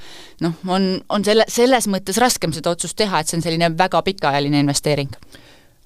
noh, 0.45 0.57
on, 0.69 0.91
on 1.09 1.25
selle, 1.25 1.47
selles 1.49 1.87
mõttes 1.91 2.19
raskem 2.21 2.53
seda 2.57 2.75
otsust 2.75 2.99
teha, 2.99 3.21
et 3.21 3.31
see 3.31 3.39
on 3.39 3.47
selline 3.47 3.71
väga 3.79 4.03
pikaajaline 4.11 4.65
investeering 4.65 5.15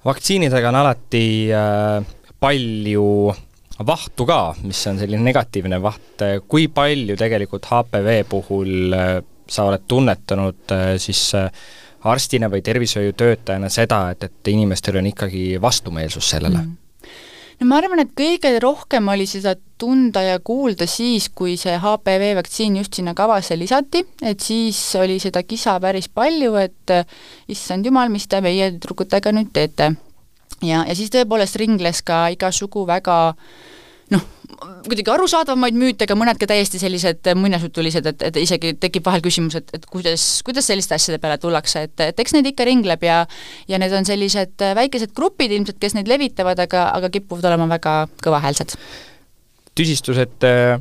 vaktsiinidega 0.05 0.69
on 0.69 0.79
alati 0.81 1.25
äh, 1.53 2.05
palju 2.39 3.07
vahtu 3.85 4.25
ka, 4.27 4.39
mis 4.63 4.79
on 4.87 4.99
selline 5.01 5.23
negatiivne 5.25 5.79
vaht, 5.83 6.23
kui 6.47 6.67
palju 6.71 7.17
tegelikult 7.19 7.67
HPV 7.71 8.21
puhul 8.29 8.95
äh, 8.95 9.17
sa 9.49 9.67
oled 9.69 9.85
tunnetanud 9.87 10.73
äh, 10.73 10.87
siis 11.01 11.27
arstina 12.05 12.49
või 12.53 12.61
tervishoiutöötajana 12.65 13.69
seda, 13.73 14.07
et, 14.13 14.27
et 14.29 14.53
inimestel 14.53 15.01
on 15.01 15.09
ikkagi 15.09 15.55
vastumeelsus 15.61 16.33
sellele 16.35 16.61
mm.? 16.61 16.84
No 17.59 17.67
ma 17.69 17.79
arvan, 17.79 18.01
et 18.03 18.13
kõige 18.17 18.51
rohkem 18.63 19.07
oli 19.11 19.27
seda 19.29 19.55
tunda 19.79 20.23
ja 20.23 20.39
kuulda 20.43 20.87
siis, 20.87 21.29
kui 21.35 21.55
see 21.59 21.75
HPV 21.81 22.33
vaktsiin 22.39 22.77
just 22.79 22.95
sinna 22.95 23.13
kavasse 23.17 23.57
lisati, 23.59 24.05
et 24.23 24.39
siis 24.43 24.79
oli 24.99 25.19
seda 25.23 25.43
kisa 25.43 25.77
päris 25.83 26.07
palju, 26.09 26.55
et 26.61 26.95
issand 27.51 27.85
jumal, 27.85 28.11
mis 28.13 28.27
te 28.31 28.41
meie 28.43 28.71
tüdrukutega 28.75 29.35
nüüd 29.35 29.53
teete. 29.55 29.93
ja, 30.61 30.83
ja 30.87 30.95
siis 30.95 31.11
tõepoolest 31.13 31.59
ringles 31.59 32.01
ka 32.05 32.27
igasugu 32.35 32.85
väga 32.87 33.35
noh, 34.13 34.23
kuidagi 34.85 35.11
arusaadavamaid 35.11 35.77
müüte, 35.77 36.05
aga 36.05 36.17
mõned 36.17 36.39
ka 36.39 36.47
täiesti 36.49 36.79
sellised 36.81 37.27
muinasjutulised, 37.39 38.09
et, 38.11 38.25
et 38.29 38.39
isegi 38.41 38.75
tekib 38.81 39.05
vahel 39.07 39.23
küsimus, 39.25 39.57
et, 39.59 39.71
et 39.77 39.85
kuidas, 39.89 40.25
kuidas 40.45 40.69
selliste 40.69 40.97
asjade 40.97 41.19
peale 41.23 41.39
tullakse, 41.41 41.85
et, 41.87 42.05
et 42.11 42.23
eks 42.23 42.35
neid 42.35 42.49
ikka 42.51 42.67
ringleb 42.69 43.05
ja 43.05 43.23
ja 43.71 43.79
need 43.81 43.93
on 43.97 44.07
sellised 44.07 44.61
väikesed 44.77 45.15
grupid 45.17 45.53
ilmselt, 45.55 45.79
kes 45.81 45.97
neid 45.97 46.09
levitavad, 46.11 46.59
aga, 46.61 46.89
aga 46.97 47.11
kipuvad 47.13 47.49
olema 47.51 47.69
väga 47.75 47.95
kõvahäälsed. 48.23 48.77
tüsistused 49.75 50.45
äh, 50.47 50.79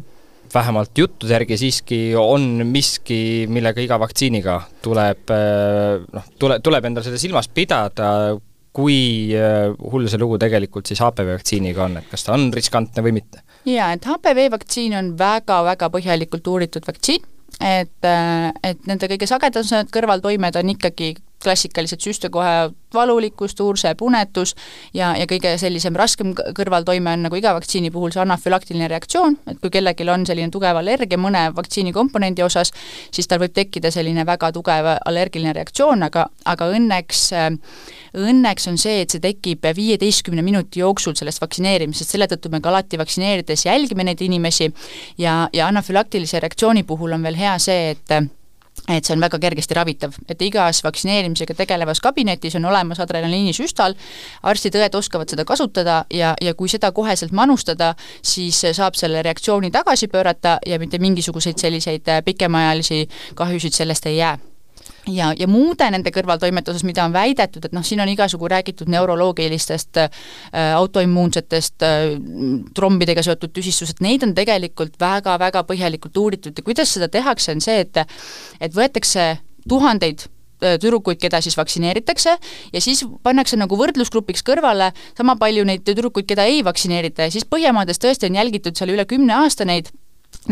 vähemalt 0.54 0.98
juttude 0.98 1.32
järgi 1.34 1.56
siiski 1.58 2.00
on 2.18 2.66
miski, 2.68 3.46
millega 3.50 3.82
iga 3.82 3.98
vaktsiiniga 4.00 4.60
tuleb 4.84 5.32
äh, 5.34 6.04
noh, 6.12 6.28
tule, 6.38 6.60
tuleb 6.60 6.90
endal 6.90 7.06
seda 7.06 7.18
silmas 7.20 7.48
pidada, 7.48 8.36
kui 8.74 9.34
äh, 9.38 9.70
hull 9.92 10.08
see 10.10 10.20
lugu 10.20 10.38
tegelikult 10.42 10.90
siis 10.90 11.02
HPV 11.02 11.36
vaktsiiniga 11.36 11.84
on, 11.86 12.00
et 12.00 12.08
kas 12.10 12.26
ta 12.26 12.34
on 12.34 12.48
riskantne 12.54 13.04
või 13.06 13.14
mitte? 13.20 13.44
jaa, 13.68 13.92
et 13.94 14.08
HPV 14.08 14.48
vaktsiin 14.54 14.96
on 14.98 15.12
väga-väga 15.18 15.90
põhjalikult 15.94 16.50
uuritud 16.50 16.86
vaktsiin, 16.88 17.22
et, 17.60 18.00
äh, 18.08 18.50
et 18.66 18.90
nende 18.90 19.10
kõige 19.12 19.30
sagedasemad 19.30 19.92
kõrvaltoimed 19.94 20.58
on 20.60 20.74
ikkagi 20.74 21.14
klassikalised 21.44 22.02
süstekoha 22.04 22.70
valulikkus, 22.94 23.54
turse, 23.58 23.94
punetus 23.98 24.54
ja, 24.94 25.12
ja 25.18 25.26
kõige 25.30 25.56
sellisem 25.58 25.96
raskem 25.98 26.32
kõrvaltoime 26.34 27.16
on 27.16 27.26
nagu 27.28 27.38
iga 27.38 27.54
vaktsiini 27.56 27.90
puhul 27.94 28.14
see 28.14 28.22
anafülaktiline 28.22 28.88
reaktsioon, 28.92 29.38
et 29.50 29.60
kui 29.62 29.72
kellelgi 29.74 30.06
on 30.10 30.26
selline 30.28 30.52
tugev 30.54 30.78
allergia 30.78 31.18
mõne 31.20 31.48
vaktsiini 31.56 31.92
komponendi 31.92 32.44
osas, 32.46 32.72
siis 33.14 33.28
tal 33.30 33.42
võib 33.42 33.54
tekkida 33.56 33.90
selline 33.94 34.26
väga 34.26 34.52
tugev 34.54 34.90
allergiline 34.96 35.54
reaktsioon, 35.56 36.06
aga, 36.08 36.28
aga 36.44 36.70
õnneks 36.76 37.30
Õnneks 38.14 38.68
on 38.70 38.76
see, 38.78 39.00
et 39.02 39.10
see 39.10 39.22
tekib 39.22 39.64
viieteistkümne 39.74 40.42
minuti 40.46 40.78
jooksul 40.78 41.16
sellest 41.18 41.42
vaktsineerimisest, 41.42 42.12
selle 42.14 42.28
tõttu 42.30 42.52
me 42.52 42.60
ka 42.62 42.70
alati 42.70 43.00
vaktsineerides 43.00 43.66
jälgime 43.66 44.06
neid 44.06 44.22
inimesi 44.22 44.70
ja, 45.18 45.48
ja 45.50 45.66
anafülaktilise 45.66 46.38
reaktsiooni 46.44 46.84
puhul 46.86 47.16
on 47.16 47.26
veel 47.26 47.40
hea 47.40 47.56
see, 47.58 47.96
et 47.96 48.14
et 48.88 49.04
see 49.04 49.14
on 49.14 49.22
väga 49.22 49.38
kergesti 49.40 49.76
ravitav, 49.76 50.16
et 50.28 50.42
igas 50.42 50.82
vaktsineerimisega 50.84 51.56
tegelevas 51.56 52.00
kabinetis 52.04 52.56
on 52.58 52.68
olemas 52.68 53.00
adrenaliinisüstal, 53.00 53.96
arstid-õed 54.42 54.98
oskavad 54.98 55.30
seda 55.30 55.44
kasutada 55.48 56.04
ja, 56.12 56.34
ja 56.40 56.54
kui 56.54 56.68
seda 56.68 56.92
koheselt 56.92 57.32
manustada, 57.32 57.94
siis 58.22 58.60
saab 58.72 58.98
selle 58.98 59.22
reaktsiooni 59.22 59.70
tagasi 59.74 60.08
pöörata 60.08 60.58
ja 60.66 60.78
mitte 60.78 60.98
mingisuguseid 60.98 61.58
selliseid 61.58 62.10
pikemaajalisi 62.24 63.06
kahjusid 63.34 63.72
sellest 63.72 64.06
ei 64.06 64.18
jää 64.18 64.38
ja, 65.10 65.30
ja 65.36 65.48
muude 65.50 65.86
nende 65.92 66.12
kõrvaltoimete 66.14 66.72
osas, 66.72 66.84
mida 66.86 67.04
on 67.06 67.14
väidetud, 67.14 67.64
et 67.64 67.74
noh, 67.76 67.84
siin 67.86 68.02
on 68.04 68.10
igasugu 68.12 68.48
räägitud 68.50 68.90
neuroloogilistest 68.92 70.00
äh, 70.04 70.10
autoimmuunsetest 70.76 71.86
äh, 71.86 72.04
trombidega 72.76 73.24
seotud 73.24 73.54
tüsistused, 73.54 74.00
neid 74.04 74.24
on 74.26 74.34
tegelikult 74.36 74.96
väga-väga 75.00 75.64
põhjalikult 75.68 76.16
uuritud. 76.20 76.54
Ja 76.56 76.66
kuidas 76.66 76.94
seda 76.96 77.10
tehakse, 77.12 77.56
on 77.56 77.64
see, 77.64 77.82
et 77.84 78.04
et 78.64 78.74
võetakse 78.74 79.26
tuhandeid 79.68 80.26
äh, 80.26 80.78
tüdrukuid, 80.80 81.20
keda 81.22 81.40
siis 81.44 81.56
vaktsineeritakse 81.58 82.36
ja 82.72 82.84
siis 82.84 83.04
pannakse 83.22 83.58
nagu 83.60 83.76
võrdlusgrupiks 83.78 84.44
kõrvale 84.46 84.92
sama 85.16 85.36
palju 85.40 85.66
neid 85.68 85.84
tüdrukuid, 85.86 86.28
keda 86.28 86.48
ei 86.50 86.64
vaktsineerita 86.66 87.28
ja 87.28 87.34
siis 87.34 87.46
Põhjamaades 87.48 88.00
tõesti 88.02 88.30
on 88.30 88.40
jälgitud 88.40 88.76
seal 88.76 88.94
üle 88.94 89.06
kümne 89.08 89.36
aasta 89.42 89.66
neid 89.68 89.92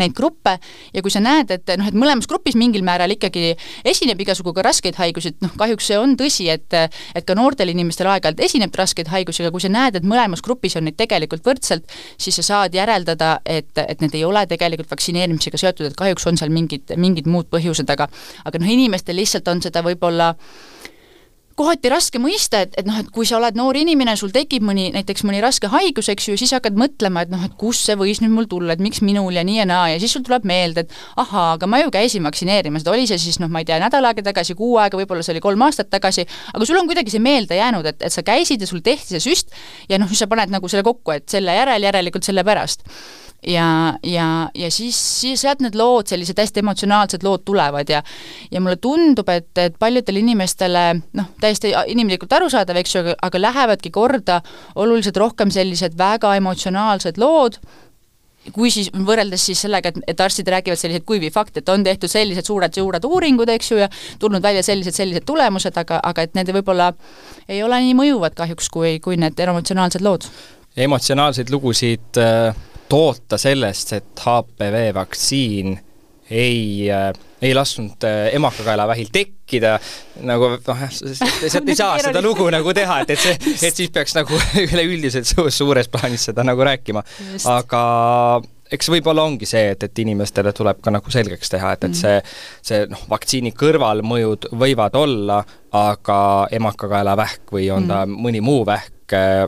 neid 0.01 0.15
gruppe 0.17 0.57
ja 0.93 1.03
kui 1.05 1.13
sa 1.13 1.23
näed, 1.23 1.51
et 1.55 1.73
noh, 1.79 1.89
et 1.89 1.97
mõlemas 1.97 2.29
grupis 2.31 2.57
mingil 2.59 2.85
määral 2.87 3.13
ikkagi 3.15 3.53
esineb 3.89 4.21
igasugu 4.25 4.55
ka 4.57 4.65
raskeid 4.67 4.99
haigusi, 5.01 5.33
et 5.33 5.45
noh, 5.45 5.53
kahjuks 5.59 5.91
see 5.91 6.01
on 6.01 6.17
tõsi, 6.19 6.49
et 6.53 6.73
et 6.73 7.27
ka 7.29 7.37
noortel 7.37 7.73
inimestel 7.73 8.09
aeg-ajalt 8.13 8.41
esineb 8.45 8.75
raskeid 8.77 9.11
haigusi, 9.13 9.43
aga 9.45 9.53
kui 9.55 9.65
sa 9.65 9.73
näed, 9.73 9.99
et 9.99 10.07
mõlemas 10.09 10.43
grupis 10.45 10.77
on 10.81 10.87
neid 10.89 10.99
tegelikult 11.01 11.45
võrdselt, 11.47 11.89
siis 12.21 12.39
sa 12.41 12.47
saad 12.49 12.77
järeldada, 12.77 13.35
et, 13.45 13.71
et 13.77 14.05
need 14.05 14.17
ei 14.19 14.25
ole 14.25 14.45
tegelikult 14.51 14.91
vaktsineerimisega 14.93 15.61
seotud, 15.61 15.91
et 15.91 15.99
kahjuks 15.99 16.29
on 16.31 16.41
seal 16.41 16.53
mingid, 16.55 16.95
mingid 16.97 17.31
muud 17.31 17.51
põhjused, 17.53 17.89
aga 17.93 18.09
aga 18.45 18.63
noh, 18.63 18.71
inimestel 18.77 19.19
lihtsalt 19.19 19.49
on 19.53 19.63
seda 19.65 19.85
võib-olla 19.85 20.33
kohati 21.63 21.93
raske 21.93 22.21
mõista, 22.23 22.65
et, 22.67 22.75
et 22.81 22.89
noh, 22.89 22.99
et 22.99 23.09
kui 23.15 23.29
sa 23.29 23.39
oled 23.39 23.57
noor 23.59 23.79
inimene, 23.79 24.17
sul 24.19 24.35
tekib 24.35 24.67
mõni, 24.67 24.89
näiteks 24.95 25.23
mõni 25.29 25.41
raske 25.45 25.71
haigus, 25.73 26.11
eks 26.13 26.29
ju, 26.29 26.37
siis 26.41 26.53
hakkad 26.57 26.77
mõtlema, 26.79 27.23
et 27.25 27.33
noh, 27.33 27.43
et 27.47 27.55
kust 27.61 27.87
see 27.87 27.97
võis 27.99 28.21
nüüd 28.25 28.35
mul 28.35 28.51
tulla, 28.51 28.75
et 28.75 28.83
miks 28.83 29.01
minul 29.07 29.39
ja 29.39 29.47
nii 29.47 29.61
ja 29.63 29.69
naa 29.71 29.87
ja 29.95 30.03
siis 30.03 30.17
sul 30.17 30.27
tuleb 30.27 30.45
meelde, 30.49 30.85
et 30.87 31.23
ahaa, 31.23 31.55
aga 31.57 31.71
ma 31.71 31.81
ju 31.85 31.95
käisin 31.95 32.27
vaktsineerimas, 32.27 32.85
et 32.85 32.93
oli 32.93 33.07
see 33.11 33.21
siis 33.23 33.39
noh, 33.43 33.51
ma 33.53 33.63
ei 33.63 33.69
tea, 33.69 33.79
nädal 33.83 34.11
aega 34.11 34.27
tagasi, 34.33 34.59
kuu 34.59 34.77
aega, 34.83 34.99
võib-olla 35.01 35.25
see 35.25 35.37
oli 35.37 35.45
kolm 35.45 35.67
aastat 35.69 35.91
tagasi, 35.93 36.27
aga 36.53 36.69
sul 36.69 36.83
on 36.83 36.91
kuidagi 36.91 37.15
see 37.15 37.23
meelde 37.23 37.59
jäänud, 37.59 37.87
et, 37.95 38.03
et 38.03 38.15
sa 38.15 38.27
käisid 38.27 38.63
ja 38.63 38.69
sul 38.69 38.83
tehti 38.85 39.15
see 39.17 39.25
süst 39.31 39.55
ja 39.89 40.01
noh, 40.03 40.11
sa 40.11 40.29
paned 40.31 40.53
nagu 40.53 40.69
selle 40.69 40.85
kokku, 40.87 41.15
et 41.15 41.29
selle 41.31 41.55
järel 41.57 41.89
järelikult 41.89 42.27
selle 42.27 42.45
pärast. 42.47 42.87
Ja, 43.43 43.99
ja, 44.07 44.51
ja 44.55 44.69
siis, 44.71 44.95
siis 45.21 45.41
sealt 45.43 45.59
need 45.65 45.75
lood, 45.75 46.07
sellised 46.07 46.39
hästi 46.39 46.63
emotsionaalsed 46.63 47.25
lood 47.27 47.43
tulevad 47.43 47.89
ja 47.91 47.99
ja 48.53 48.61
mulle 48.63 48.77
tundub, 48.79 49.27
et, 49.35 49.51
et 49.59 49.75
paljudele 49.83 50.23
inimestele 50.23 50.83
noh, 51.19 51.33
täiesti 51.43 51.52
inimlikult 51.93 52.33
arusaadav, 52.33 52.79
eks 52.81 52.95
ju, 52.97 53.05
aga 53.23 53.41
lähevadki 53.41 53.91
korda 53.95 54.41
oluliselt 54.75 55.17
rohkem 55.17 55.51
sellised 55.51 55.97
väga 55.99 56.35
emotsionaalsed 56.41 57.21
lood, 57.21 57.59
kui 58.53 58.73
siis 58.75 58.89
võrreldes 58.91 59.45
siis 59.47 59.61
sellega, 59.67 59.93
et, 59.93 60.01
et 60.15 60.21
arstid 60.21 60.49
räägivad 60.51 60.81
selliseid 60.81 61.07
kuivi 61.07 61.31
fakte, 61.31 61.63
et 61.63 61.69
on 61.71 61.85
tehtud 61.87 62.11
sellised 62.11 62.49
suured-suured 62.49 63.05
uuringud, 63.07 63.53
eks 63.55 63.71
ju, 63.71 63.79
ja 63.85 63.89
tulnud 64.19 64.43
välja 64.43 64.65
sellised-sellised 64.67 65.29
tulemused, 65.29 65.79
aga, 65.79 66.01
aga 66.03 66.27
et 66.27 66.35
need 66.39 66.51
võib-olla 66.59 66.91
ei 67.49 67.63
ole 67.63 67.79
nii 67.87 67.95
mõjuvad 68.01 68.35
kahjuks, 68.39 68.69
kui, 68.73 68.99
kui 69.05 69.21
need 69.21 69.39
emotsionaalsed 69.39 70.03
lood. 70.03 70.27
emotsionaalseid 70.77 71.51
lugusid 71.55 72.19
äh 72.19 72.69
toota 72.93 73.39
sellest, 73.39 73.93
et 73.93 74.21
HPV 74.21 74.95
vaktsiin 74.95 75.79
ei 76.33 76.89
äh, 76.91 77.13
ei 77.43 77.55
lasknud 77.55 78.05
äh, 78.07 78.31
emakakaelavähil 78.37 79.11
tekkida, 79.13 79.75
nagu 80.23 80.53
noh, 80.55 80.83
sealt 80.93 81.69
ei 81.69 81.77
saa 81.77 81.99
seda 82.03 82.23
lugu 82.23 82.47
nagu 82.55 82.75
teha, 82.77 83.01
et, 83.03 83.15
et 83.17 83.25
see, 83.25 83.53
et 83.69 83.79
siis 83.83 83.91
peaks 83.95 84.15
nagu 84.19 84.39
üleüldiselt 84.69 85.29
su 85.29 85.49
suures 85.51 85.91
plaanis 85.91 86.29
seda 86.31 86.47
nagu 86.47 86.63
rääkima. 86.67 87.03
aga 87.51 87.83
eks 88.73 88.89
võib-olla 88.95 89.27
ongi 89.27 89.49
see, 89.49 89.73
et, 89.75 89.83
et 89.89 90.03
inimestele 90.05 90.55
tuleb 90.57 90.81
ka 90.85 90.95
nagu 90.95 91.13
selgeks 91.13 91.51
teha, 91.53 91.75
et, 91.77 91.89
et 91.91 91.99
see, 91.99 92.15
see 92.65 92.87
noh, 92.91 93.03
vaktsiini 93.11 93.53
kõrvalmõjud 93.59 94.53
võivad 94.63 94.97
olla, 95.03 95.43
aga 95.77 96.19
emakakaelavähk 96.53 97.53
või 97.53 97.69
on 97.75 97.91
ta 97.91 98.05
mm. 98.07 98.23
mõni 98.23 98.45
muu 98.45 98.63
vähk, 98.69 99.02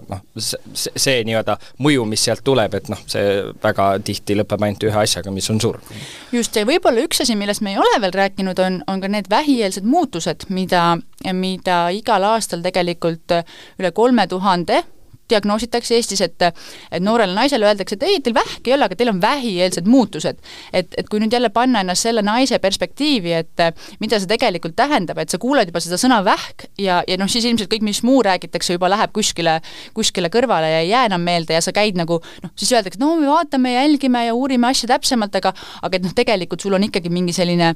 noh, 0.08 0.22
see, 0.38 0.60
see 0.76 1.22
nii-öelda 1.28 1.56
mõju, 1.84 2.06
mis 2.08 2.24
sealt 2.26 2.44
tuleb, 2.46 2.74
et 2.78 2.90
noh, 2.92 3.00
see 3.10 3.42
väga 3.62 3.88
tihti 4.04 4.36
lõpeb 4.38 4.66
ainult 4.66 4.86
ühe 4.88 5.02
asjaga, 5.04 5.32
mis 5.34 5.50
on 5.52 5.60
surm. 5.62 5.94
just, 6.32 6.56
ja 6.56 6.66
võib-olla 6.68 7.04
üks 7.06 7.24
asi, 7.24 7.36
millest 7.38 7.64
me 7.64 7.74
ei 7.74 7.80
ole 7.80 8.00
veel 8.04 8.14
rääkinud, 8.14 8.60
on, 8.64 8.80
on 8.90 9.02
ka 9.02 9.10
need 9.10 9.30
vähieelsed 9.30 9.86
muutused, 9.88 10.48
mida, 10.54 10.86
mida 11.32 11.84
igal 11.94 12.26
aastal 12.34 12.64
tegelikult 12.64 13.38
üle 13.78 13.94
kolme 13.94 14.26
tuhande 14.30 14.82
diagnoositakse 15.30 15.94
Eestis, 15.98 16.20
et 16.24 16.42
et 16.44 17.02
noorele 17.02 17.34
naisele 17.34 17.66
öeldakse, 17.66 17.96
et 17.98 18.02
ei, 18.08 18.20
teil 18.24 18.34
vähki 18.36 18.70
ei 18.70 18.76
ole, 18.76 18.88
aga 18.88 18.96
teil 18.98 19.12
on 19.12 19.20
vähieelsed 19.22 19.88
muutused. 19.88 20.38
et, 20.72 20.94
et 20.98 21.08
kui 21.08 21.20
nüüd 21.22 21.32
jälle 21.32 21.48
panna 21.54 21.80
ennast 21.84 22.06
selle 22.06 22.22
naise 22.22 22.58
perspektiivi, 22.58 23.32
et 23.32 23.64
mida 24.00 24.18
see 24.20 24.30
tegelikult 24.30 24.76
tähendab, 24.76 25.18
et 25.18 25.30
sa 25.30 25.38
kuuled 25.38 25.70
juba 25.70 25.80
seda 25.80 25.98
sõna 26.00 26.20
vähk 26.24 26.68
ja, 26.78 27.02
ja 27.08 27.18
noh, 27.20 27.30
siis 27.30 27.46
ilmselt 27.48 27.72
kõik, 27.72 27.84
mis 27.86 28.02
muu 28.06 28.22
räägitakse, 28.24 28.76
juba 28.76 28.90
läheb 28.92 29.12
kuskile, 29.14 29.60
kuskile 29.94 30.30
kõrvale 30.32 30.70
ja 30.70 30.82
ei 30.84 30.90
jää 30.90 31.04
enam 31.10 31.24
meelde 31.24 31.56
ja 31.56 31.62
sa 31.64 31.72
käid 31.72 31.98
nagu 31.98 32.20
noh, 32.42 32.54
siis 32.56 32.72
öeldakse, 32.74 33.00
no 33.00 33.14
me 33.20 33.30
vaatame, 33.30 33.74
jälgime 33.76 34.26
ja 34.26 34.34
uurime 34.34 34.70
asja 34.70 34.90
täpsemalt, 34.94 35.36
aga 35.40 35.54
aga 35.82 35.98
et 35.98 36.04
noh, 36.04 36.14
tegelikult 36.16 36.64
sul 36.64 36.76
on 36.76 36.88
ikkagi 36.88 37.12
mingi 37.12 37.34
selline 37.36 37.74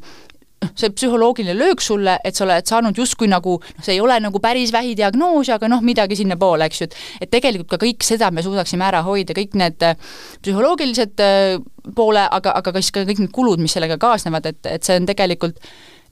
see 0.74 0.90
psühholoogiline 0.90 1.58
löök 1.58 1.80
sulle, 1.80 2.18
et 2.24 2.34
sa 2.34 2.44
oled 2.44 2.66
saanud 2.66 2.98
justkui 2.98 3.28
nagu, 3.30 3.58
noh, 3.58 3.84
see 3.84 3.96
ei 3.96 4.00
ole 4.02 4.18
nagu 4.22 4.40
päris 4.42 4.72
vähidiagnoos, 4.74 5.50
aga 5.54 5.68
noh, 5.70 5.82
midagi 5.84 6.18
sinnapoole, 6.18 6.66
eks 6.68 6.80
ju, 6.80 6.88
et 6.88 6.96
et 7.26 7.30
tegelikult 7.30 7.70
ka 7.74 7.80
kõik 7.82 8.06
seda 8.06 8.30
me 8.34 8.42
suudaksime 8.42 8.86
ära 8.86 9.02
hoida, 9.06 9.36
kõik 9.36 9.54
need 9.58 9.82
äh, 9.86 9.96
psühholoogilised 10.42 11.22
äh, 11.22 11.60
poole, 11.94 12.26
aga, 12.30 12.56
aga 12.58 12.74
ka 12.74 12.82
siis 12.82 12.94
ka 12.94 13.06
kõik 13.08 13.22
need 13.24 13.34
kulud, 13.34 13.62
mis 13.62 13.74
sellega 13.76 13.98
kaasnevad, 14.00 14.50
et, 14.50 14.60
et 14.66 14.84
see 14.84 14.98
on 14.98 15.06
tegelikult 15.08 15.62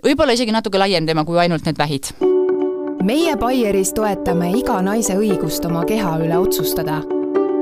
võib-olla 0.05 0.37
isegi 0.37 0.55
natuke 0.55 0.79
laiem 0.79 1.07
teema 1.07 1.25
kui 1.27 1.39
ainult 1.43 1.67
need 1.67 1.79
vähid. 1.79 2.15
meie 3.07 3.37
Baieris 3.37 3.93
toetame 3.95 4.51
iga 4.59 4.81
naise 4.83 5.15
õigust 5.19 5.67
oma 5.67 5.85
keha 5.87 6.19
üle 6.23 6.39
otsustada. 6.39 7.03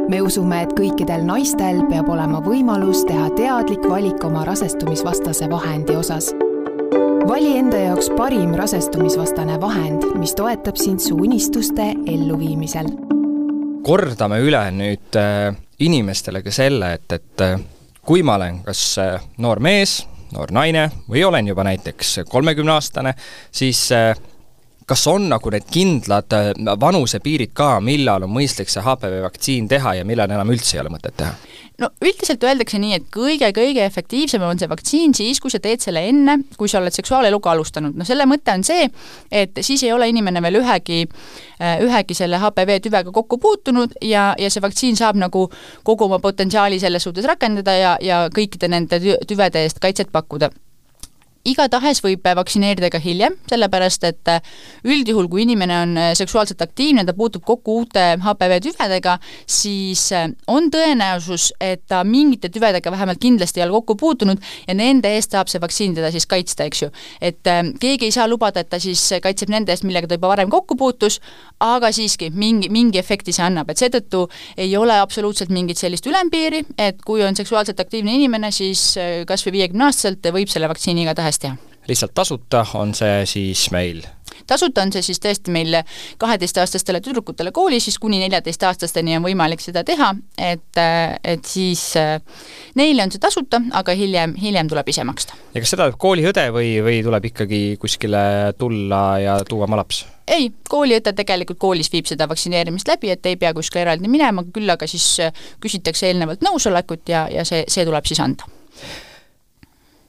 Me 0.08 0.18
usume, 0.20 0.58
et 0.62 0.72
kõikidel 0.76 1.22
naistel 1.24 1.80
peab 1.88 2.10
olema 2.12 2.42
võimalus 2.44 3.06
teha 3.08 3.30
teadlik 3.38 3.88
valik 3.88 4.24
oma 4.24 4.44
rasestumisvastase 4.44 5.48
vahendi 5.48 5.96
osas 5.96 6.34
vali 7.28 7.56
enda 7.58 7.78
jaoks 7.80 8.10
parim 8.16 8.52
rasestumisvastane 8.58 9.56
vahend, 9.60 10.04
mis 10.20 10.34
toetab 10.36 10.76
sind 10.76 11.00
su 11.00 11.16
unistuste 11.16 11.86
elluviimisel. 12.06 12.88
kordame 13.84 14.38
üle 14.40 14.60
nüüd 14.72 15.16
äh, 15.20 15.56
inimestele 15.84 16.42
ka 16.44 16.52
selle, 16.52 16.94
et, 16.98 17.12
et 17.12 17.44
äh, 17.44 17.60
kui 18.04 18.22
ma 18.24 18.36
olen 18.38 18.62
kas 18.64 18.82
äh, 19.00 19.24
noor 19.38 19.60
mees, 19.64 20.02
noor 20.32 20.52
naine 20.52 20.90
või 21.08 21.24
olen 21.24 21.48
juba 21.48 21.64
näiteks 21.64 22.18
kolmekümneaastane, 22.28 23.14
siis 23.52 23.86
kas 24.86 25.06
on 25.10 25.28
nagu 25.32 25.52
need 25.52 25.66
kindlad 25.72 26.36
äh, 26.36 26.52
vanusepiirid 26.80 27.54
ka, 27.56 27.78
millal 27.84 28.26
on 28.26 28.32
mõistlik 28.34 28.72
see 28.72 28.84
HPV 28.84 29.22
vaktsiin 29.24 29.68
teha 29.70 29.98
ja 30.00 30.06
millal 30.08 30.30
enam 30.30 30.52
üldse 30.54 30.76
ei 30.76 30.84
ole 30.84 30.92
mõtet 30.92 31.16
teha? 31.20 31.34
no 31.80 31.88
üldiselt 32.04 32.44
öeldakse 32.46 32.78
nii, 32.78 32.98
et 32.98 33.06
kõige-kõige 33.14 33.82
efektiivsem 33.82 34.42
on 34.46 34.60
see 34.60 34.70
vaktsiin 34.70 35.14
siis, 35.16 35.40
kui 35.42 35.50
sa 35.50 35.58
teed 35.62 35.82
selle 35.82 36.04
enne, 36.06 36.36
kui 36.58 36.70
sa 36.70 36.78
oled 36.78 36.94
seksuaaleluga 36.94 37.50
alustanud. 37.54 37.96
no 37.98 38.06
selle 38.06 38.28
mõte 38.30 38.54
on 38.54 38.62
see, 38.66 38.86
et 39.32 39.58
siis 39.66 39.82
ei 39.86 39.92
ole 39.92 40.08
inimene 40.12 40.42
veel 40.44 40.60
ühegi, 40.60 41.00
äh, 41.58 41.80
ühegi 41.82 42.14
selle 42.18 42.38
HPV 42.42 42.78
tüvega 42.84 43.14
kokku 43.14 43.38
puutunud 43.42 43.96
ja, 44.02 44.32
ja 44.38 44.50
see 44.50 44.62
vaktsiin 44.62 45.00
saab 45.00 45.18
nagu 45.18 45.48
kogu 45.82 46.06
oma 46.06 46.20
potentsiaali 46.22 46.78
selles 46.82 47.08
suhtes 47.08 47.26
rakendada 47.26 47.74
ja, 47.78 47.96
ja 48.00 48.26
kõikide 48.34 48.70
nende 48.70 49.00
tüvede 49.26 49.64
eest 49.64 49.82
kaitset 49.82 50.12
pakkuda 50.14 50.52
igatahes 51.44 52.00
võib 52.04 52.24
vaktsineerida 52.24 52.88
ka 52.92 52.98
hiljem, 53.02 53.36
sellepärast 53.50 54.06
et 54.08 54.30
äh, 54.32 54.54
üldjuhul, 54.88 55.28
kui 55.28 55.44
inimene 55.44 55.76
on 55.82 55.92
äh, 56.00 56.12
seksuaalselt 56.16 56.62
aktiivne, 56.64 57.04
ta 57.04 57.12
puutub 57.16 57.44
kokku 57.44 57.76
uute 57.82 58.04
HPV 58.22 58.60
tüvedega, 58.64 59.18
siis 59.44 60.06
äh, 60.16 60.30
on 60.48 60.70
tõenäosus, 60.72 61.50
et 61.60 61.84
ta 61.90 62.00
mingite 62.08 62.48
tüvedega 62.52 62.92
vähemalt 62.92 63.20
kindlasti 63.20 63.60
ei 63.60 63.66
ole 63.66 63.76
kokku 63.76 63.96
puutunud 64.00 64.40
ja 64.64 64.76
nende 64.76 65.12
eest 65.16 65.36
saab 65.36 65.52
see 65.52 65.60
vaktsiin 65.60 65.96
teda 65.98 66.10
siis 66.14 66.26
kaitsta, 66.30 66.64
eks 66.68 66.84
ju. 66.86 66.90
et 67.20 67.44
keegi 67.80 68.08
ei 68.08 68.14
saa 68.14 68.26
lubada, 68.30 68.64
et 68.64 68.70
ta 68.72 68.80
siis 68.80 69.02
kaitseb 69.22 69.52
nende 69.52 69.74
eest, 69.74 69.84
millega 69.84 70.08
ta 70.08 70.16
juba 70.16 70.32
varem 70.32 70.50
kokku 70.52 70.78
puutus, 70.80 71.20
aga 71.60 71.92
siiski 71.92 72.30
mingi, 72.32 72.70
mingi 72.72 73.00
efekti 73.00 73.34
see 73.36 73.44
annab, 73.44 73.68
et 73.70 73.82
seetõttu 73.82 74.24
ei 74.56 74.72
ole 74.80 74.96
absoluutselt 74.96 75.52
mingit 75.52 75.80
sellist 75.80 76.06
ülempiiri, 76.08 76.64
et 76.80 77.04
kui 77.04 77.22
on 77.26 77.36
seksuaalselt 77.36 77.80
aktiivne 77.84 78.16
inimene, 78.16 78.52
siis 78.54 78.94
kas 79.28 79.44
või 79.44 79.58
viiekümne 79.58 79.90
aastaselt 79.90 80.32
võib 80.34 80.48
selle 80.52 80.70
vaktsiini 80.70 81.04
igatahes 81.04 81.33
teha. 81.38 81.56
lihtsalt 81.88 82.14
tasuta 82.14 82.66
on 82.74 82.94
see 82.94 83.24
siis 83.26 83.70
meil? 83.70 84.04
tasuta 84.46 84.82
on 84.82 84.92
see 84.92 85.02
siis 85.02 85.20
tõesti 85.22 85.52
meil 85.54 85.76
kaheteistaastastele 86.18 87.00
tüdrukutele 87.04 87.52
koolis, 87.54 87.86
siis 87.88 87.98
kuni 88.02 88.18
neljateistaastasteni 88.22 89.16
on 89.18 89.24
võimalik 89.24 89.62
seda 89.62 89.84
teha, 89.86 90.10
et, 90.38 90.80
et 91.24 91.44
siis 91.48 91.82
äh, 92.00 92.18
neile 92.78 93.06
on 93.06 93.14
see 93.14 93.22
tasuta, 93.22 93.60
aga 93.72 93.94
hiljem, 93.96 94.34
hiljem 94.40 94.70
tuleb 94.70 94.90
ise 94.92 95.04
maksta. 95.04 95.38
ja 95.54 95.62
kas 95.62 95.74
seda 95.74 95.88
teeb 95.88 96.00
kooliõde 96.00 96.48
või, 96.54 96.74
või 96.84 97.00
tuleb 97.06 97.30
ikkagi 97.30 97.62
kuskile 97.80 98.24
tulla 98.58 99.04
ja 99.22 99.38
tuua 99.48 99.68
oma 99.68 99.80
laps? 99.82 100.04
ei, 100.28 100.50
kooliõde 100.68 101.12
tegelikult 101.16 101.60
koolis 101.60 101.92
viib 101.92 102.08
seda 102.08 102.28
vaktsineerimist 102.28 102.88
läbi, 102.88 103.12
et 103.12 103.26
ei 103.26 103.36
pea 103.40 103.52
kuskile 103.56 103.84
eraldi 103.84 104.10
minema, 104.10 104.44
küll 104.52 104.70
aga 104.70 104.88
siis 104.88 105.08
küsitakse 105.62 106.08
eelnevalt 106.10 106.44
nõusolekut 106.44 107.12
ja, 107.12 107.26
ja 107.32 107.44
see, 107.48 107.64
see 107.68 107.84
tuleb 107.86 108.08
siis 108.08 108.22
anda 108.24 108.48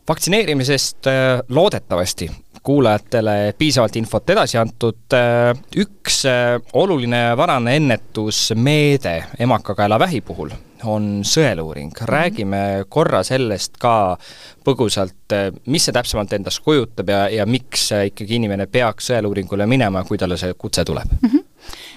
vaktsineerimisest 0.08 1.08
äh, 1.08 1.40
loodetavasti 1.50 2.32
kuulajatele 2.64 3.54
piisavalt 3.58 3.96
infot 3.96 4.30
edasi 4.30 4.58
antud. 4.58 5.02
Äh, 5.14 5.54
üks 5.78 6.24
äh, 6.26 6.62
oluline 6.74 7.38
varane 7.38 7.76
ennetusmeede 7.76 9.24
emakakaelavähi 9.40 10.22
puhul 10.22 10.54
on 10.86 11.22
sõeluuring. 11.26 11.94
Mhm. 11.94 12.06
räägime 12.06 12.86
korra 12.90 13.24
sellest 13.24 13.78
ka 13.82 14.18
põgusalt, 14.66 15.34
mis 15.66 15.86
see 15.86 15.94
täpsemalt 15.94 16.34
endast 16.34 16.62
kujutab 16.66 17.10
ja, 17.10 17.26
ja 17.30 17.46
miks 17.46 17.90
ikkagi 18.06 18.38
inimene 18.38 18.68
peaks 18.68 19.10
sõeluuringule 19.10 19.66
minema, 19.66 20.04
kui 20.04 20.18
talle 20.18 20.38
see 20.38 20.54
kutse 20.54 20.86
tuleb 20.86 21.10
mm? 21.22 21.30
-hmm 21.30 21.45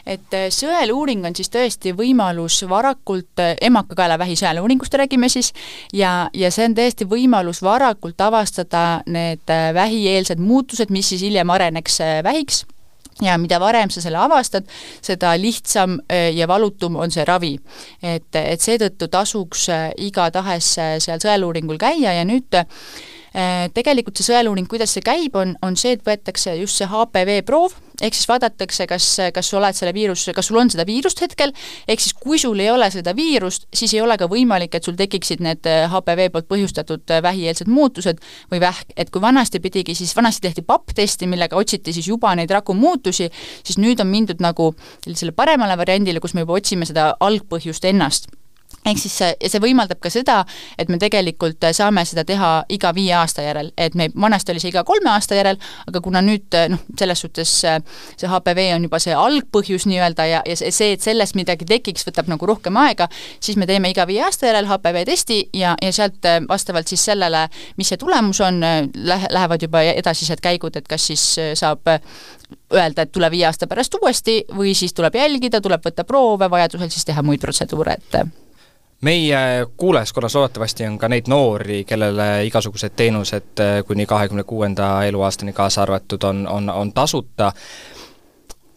et 0.07 0.35
äh, 0.37 0.49
sõeluuring 0.55 1.27
on 1.29 1.37
siis 1.37 1.51
tõesti 1.53 1.93
võimalus 1.97 2.61
varakult, 2.69 3.33
äh, 3.43 3.55
emakakaelavähi 3.69 4.37
sõeluuringust 4.39 4.95
räägime 5.01 5.29
siis, 5.33 5.53
ja, 5.93 6.29
ja 6.35 6.51
see 6.55 6.69
on 6.69 6.77
tõesti 6.79 7.09
võimalus 7.09 7.63
varakult 7.65 8.21
avastada 8.21 9.03
need 9.07 9.53
äh, 9.53 9.71
vähieelsed 9.75 10.41
muutused, 10.41 10.93
mis 10.95 11.13
siis 11.13 11.25
hiljem 11.27 11.51
areneks 11.51 12.01
vähiks 12.25 12.65
ja 13.23 13.35
mida 13.41 13.59
varem 13.59 13.91
sa 13.91 14.01
selle 14.03 14.21
avastad, 14.23 14.69
seda 15.03 15.33
lihtsam 15.41 15.97
ja 16.09 16.47
valutum 16.47 16.97
on 17.03 17.11
see 17.11 17.25
ravi. 17.27 17.57
et, 18.03 18.31
et 18.39 18.63
seetõttu 18.63 19.09
tasuks 19.11 19.67
igatahes 19.99 20.69
seal 21.03 21.19
sõeluuringul 21.19 21.81
käia 21.83 22.15
ja 22.15 22.25
nüüd 22.29 22.61
tegelikult 23.75 24.17
see 24.17 24.31
sõeluuring, 24.31 24.71
kuidas 24.71 24.95
see 24.95 25.03
käib, 25.03 25.35
on, 25.37 25.57
on 25.63 25.77
see, 25.77 25.97
et 25.99 26.07
võetakse 26.07 26.55
just 26.61 26.79
see 26.79 26.87
HPV 26.87 27.43
proov, 27.47 27.75
ehk 28.03 28.15
siis 28.15 28.29
vaadatakse, 28.31 28.87
kas, 28.91 29.07
kas 29.35 29.51
sa 29.51 29.59
oled 29.59 29.77
selle 29.77 29.93
viirus, 29.97 30.27
kas 30.35 30.51
sul 30.51 30.61
on 30.61 30.71
seda 30.71 30.87
viirust 30.89 31.21
hetkel, 31.23 31.53
ehk 31.89 32.03
siis 32.03 32.15
kui 32.19 32.39
sul 32.41 32.59
ei 32.63 32.71
ole 32.71 32.91
seda 32.95 33.15
viirust, 33.17 33.69
siis 33.75 33.95
ei 33.97 34.03
ole 34.05 34.19
ka 34.21 34.29
võimalik, 34.31 34.75
et 34.79 34.87
sul 34.87 34.99
tekiksid 34.99 35.43
need 35.45 35.67
HPV 35.67 36.29
äh, 36.29 36.33
poolt 36.35 36.49
põhjustatud 36.51 37.15
äh, 37.15 37.23
vähieelsed 37.25 37.71
muutused 37.71 38.23
või 38.53 38.63
vähk, 38.63 38.95
et 38.97 39.13
kui 39.15 39.23
vanasti 39.25 39.61
pidigi, 39.65 39.97
siis 39.99 40.15
vanasti 40.17 40.47
tehti 40.47 40.67
papp-testi, 40.67 41.31
millega 41.31 41.59
otsiti 41.59 41.95
siis 41.97 42.11
juba 42.11 42.35
neid 42.39 42.53
rakumuutusi, 42.55 43.31
siis 43.63 43.81
nüüd 43.83 44.03
on 44.05 44.11
mindud 44.13 44.43
nagu 44.45 44.73
sellisele 45.05 45.35
paremale 45.37 45.79
variandile, 45.79 46.23
kus 46.23 46.35
me 46.35 46.47
juba 46.47 46.59
otsime 46.61 46.89
seda 46.89 47.13
algpõhjust 47.21 47.89
ennast 47.91 48.31
ehk 48.87 49.01
siis 49.01 49.15
see, 49.21 49.35
see 49.51 49.61
võimaldab 49.63 50.01
ka 50.03 50.11
seda, 50.13 50.39
et 50.79 50.91
me 50.93 50.99
tegelikult 51.01 51.65
saame 51.77 52.05
seda 52.09 52.25
teha 52.29 52.51
iga 52.73 52.93
viie 52.97 53.15
aasta 53.19 53.45
järel, 53.45 53.73
et 53.77 53.97
me, 53.99 54.09
vanasti 54.15 54.55
oli 54.55 54.63
see 54.63 54.73
iga 54.73 54.85
kolme 54.89 55.11
aasta 55.13 55.39
järel, 55.39 55.59
aga 55.91 56.03
kuna 56.05 56.23
nüüd 56.25 56.57
noh, 56.73 56.85
selles 56.99 57.23
suhtes 57.25 57.55
see 57.59 58.31
HPV 58.31 58.69
on 58.77 58.89
juba 58.89 59.01
see 59.03 59.17
algpõhjus 59.17 59.89
nii-öelda 59.91 60.29
ja, 60.31 60.43
ja 60.47 60.57
see, 60.59 60.93
et 60.95 61.05
sellest 61.05 61.37
midagi 61.39 61.69
tekiks, 61.69 62.07
võtab 62.09 62.31
nagu 62.31 62.49
rohkem 62.49 62.77
aega, 62.81 63.09
siis 63.41 63.59
me 63.61 63.69
teeme 63.69 63.93
iga 63.93 64.07
viie 64.09 64.23
aasta 64.27 64.49
järel 64.51 64.71
HPV 64.71 65.05
testi 65.09 65.43
ja, 65.57 65.75
ja 65.83 65.93
sealt 65.95 66.25
vastavalt 66.49 66.89
siis 66.89 67.05
sellele, 67.11 67.47
mis 67.77 67.93
see 67.93 68.01
tulemus 68.01 68.41
on, 68.45 68.63
lähe-, 68.95 69.33
lähevad 69.35 69.63
juba 69.69 69.85
edasised 69.93 70.43
käigud, 70.45 70.77
et 70.79 70.89
kas 70.89 71.11
siis 71.11 71.25
saab 71.59 71.87
öelda, 72.73 73.05
et 73.05 73.13
tule 73.13 73.31
viie 73.33 73.47
aasta 73.49 73.69
pärast 73.69 73.95
uuesti 74.01 74.41
või 74.57 74.75
siis 74.77 74.95
tuleb 74.97 75.17
jälgida, 75.19 75.61
tuleb 75.61 75.85
võtta 75.85 76.05
proove, 76.09 76.51
vajadusel 76.51 76.93
siis 76.93 77.09
teha 77.09 77.25
muid 77.25 77.43
protseduure, 77.43 77.99
et 77.99 78.48
meie 79.01 79.67
kuulajaskonnas 79.77 80.35
loodetavasti 80.35 80.87
on 80.87 80.99
ka 80.99 81.09
neid 81.09 81.29
noori, 81.31 81.83
kellele 81.87 82.29
igasugused 82.49 82.97
teenused 82.99 83.63
eh, 83.63 83.83
kuni 83.87 84.07
kahekümne 84.07 84.45
kuuenda 84.45 84.91
eluaastani 85.07 85.53
kaasa 85.53 85.83
arvatud 85.83 86.23
on, 86.23 86.47
on, 86.49 86.71
on 86.71 86.93
tasuta. 86.93 87.53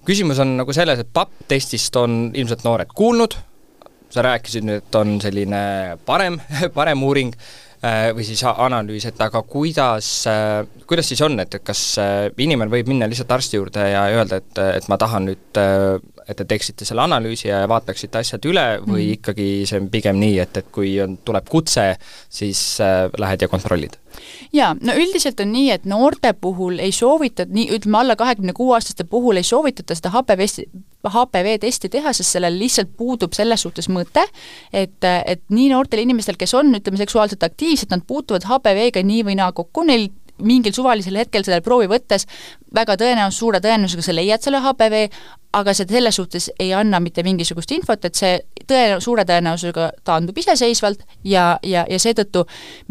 küsimus 0.05 0.39
on 0.39 0.57
nagu 0.57 0.73
selles, 0.73 0.99
et 0.99 1.09
PAP-testist 1.13 1.95
on 1.95 2.31
ilmselt 2.33 2.63
noored 2.63 2.93
kuulnud, 2.95 3.35
sa 4.09 4.21
rääkisid 4.21 4.65
nüüd, 4.67 4.85
et 4.85 4.95
on 4.95 5.17
selline 5.21 5.97
parem, 6.05 6.39
parem 6.77 7.03
uuring 7.03 7.33
eh, 7.33 8.11
või 8.13 8.25
siis 8.27 8.45
analüüs, 8.45 9.09
et 9.09 9.21
aga 9.25 9.41
kuidas, 9.41 10.11
eh, 10.29 10.85
kuidas 10.85 11.09
siis 11.09 11.25
on, 11.25 11.39
et 11.41 11.57
kas 11.65 11.83
inimene 12.37 12.69
võib 12.69 12.93
minna 12.93 13.09
lihtsalt 13.09 13.33
arsti 13.39 13.57
juurde 13.57 13.89
ja 13.89 14.05
öelda, 14.13 14.37
et, 14.37 14.65
et 14.77 14.89
ma 14.89 15.01
tahan 15.01 15.31
nüüd 15.31 15.61
et 16.31 16.39
te 16.39 16.47
teeksite 16.47 16.87
selle 16.87 17.03
analüüsi 17.05 17.49
ja 17.49 17.63
vaataksite 17.69 18.21
asjad 18.21 18.45
üle 18.49 18.65
või 18.83 19.07
mm. 19.07 19.15
ikkagi 19.17 19.49
see 19.69 19.81
on 19.81 19.89
pigem 19.93 20.19
nii, 20.21 20.37
et, 20.43 20.61
et 20.63 20.71
kui 20.73 20.93
on, 21.03 21.17
tuleb 21.25 21.49
kutse, 21.51 21.91
siis 22.31 22.61
äh, 22.83 23.07
lähed 23.21 23.43
ja 23.45 23.51
kontrollid? 23.51 23.97
jaa, 24.53 24.73
no 24.83 24.93
üldiselt 24.97 25.39
on 25.43 25.51
nii, 25.53 25.69
et 25.75 25.85
noorte 25.87 26.33
puhul 26.33 26.79
ei 26.83 26.91
soovita, 26.95 27.45
nii 27.47 27.69
ütleme, 27.77 28.01
alla 28.01 28.15
kahekümne 28.19 28.53
kuue 28.57 28.75
aastaste 28.75 29.05
puhul 29.07 29.39
ei 29.39 29.47
soovitata 29.47 29.95
seda 29.97 30.11
HPV, 30.13 30.47
HPV 31.07 31.53
testi 31.63 31.89
teha, 31.91 32.13
sest 32.13 32.35
sellel 32.35 32.57
lihtsalt 32.59 32.91
puudub 32.97 33.33
selles 33.37 33.63
suhtes 33.65 33.87
mõte, 33.91 34.25
et, 34.73 34.99
et 35.01 35.43
nii 35.49 35.69
noortel 35.71 36.03
inimestel, 36.03 36.37
kes 36.39 36.53
on, 36.59 36.73
ütleme, 36.77 36.99
seksuaalselt 37.01 37.43
aktiivsed, 37.47 37.91
nad 37.93 38.03
puutuvad 38.07 38.45
HPV-ga 38.49 39.03
nii 39.07 39.23
või 39.29 39.37
naa 39.39 39.51
kokku, 39.55 39.85
neil 39.87 40.09
mingil 40.45 40.73
suvalisel 40.75 41.19
hetkel 41.21 41.45
selle 41.47 41.61
proovi 41.65 41.89
võttes 41.91 42.27
väga 42.75 42.95
tõenäos-, 42.99 43.37
suure 43.39 43.59
tõenäosusega 43.63 44.05
sa 44.05 44.15
leiad 44.15 44.43
selle 44.43 44.61
HPV, 44.63 45.05
aga 45.57 45.73
see 45.75 45.87
selles 45.89 46.15
suhtes 46.15 46.47
ei 46.59 46.71
anna 46.73 47.01
mitte 47.03 47.23
mingisugust 47.27 47.71
infot, 47.75 48.05
et 48.07 48.15
see 48.15 48.37
tõe-, 48.69 48.99
suure 49.03 49.25
tõenäosusega 49.27 49.89
taandub 50.07 50.37
iseseisvalt 50.39 51.03
ja, 51.27 51.57
ja, 51.67 51.83
ja 51.89 51.99
seetõttu 51.99 52.45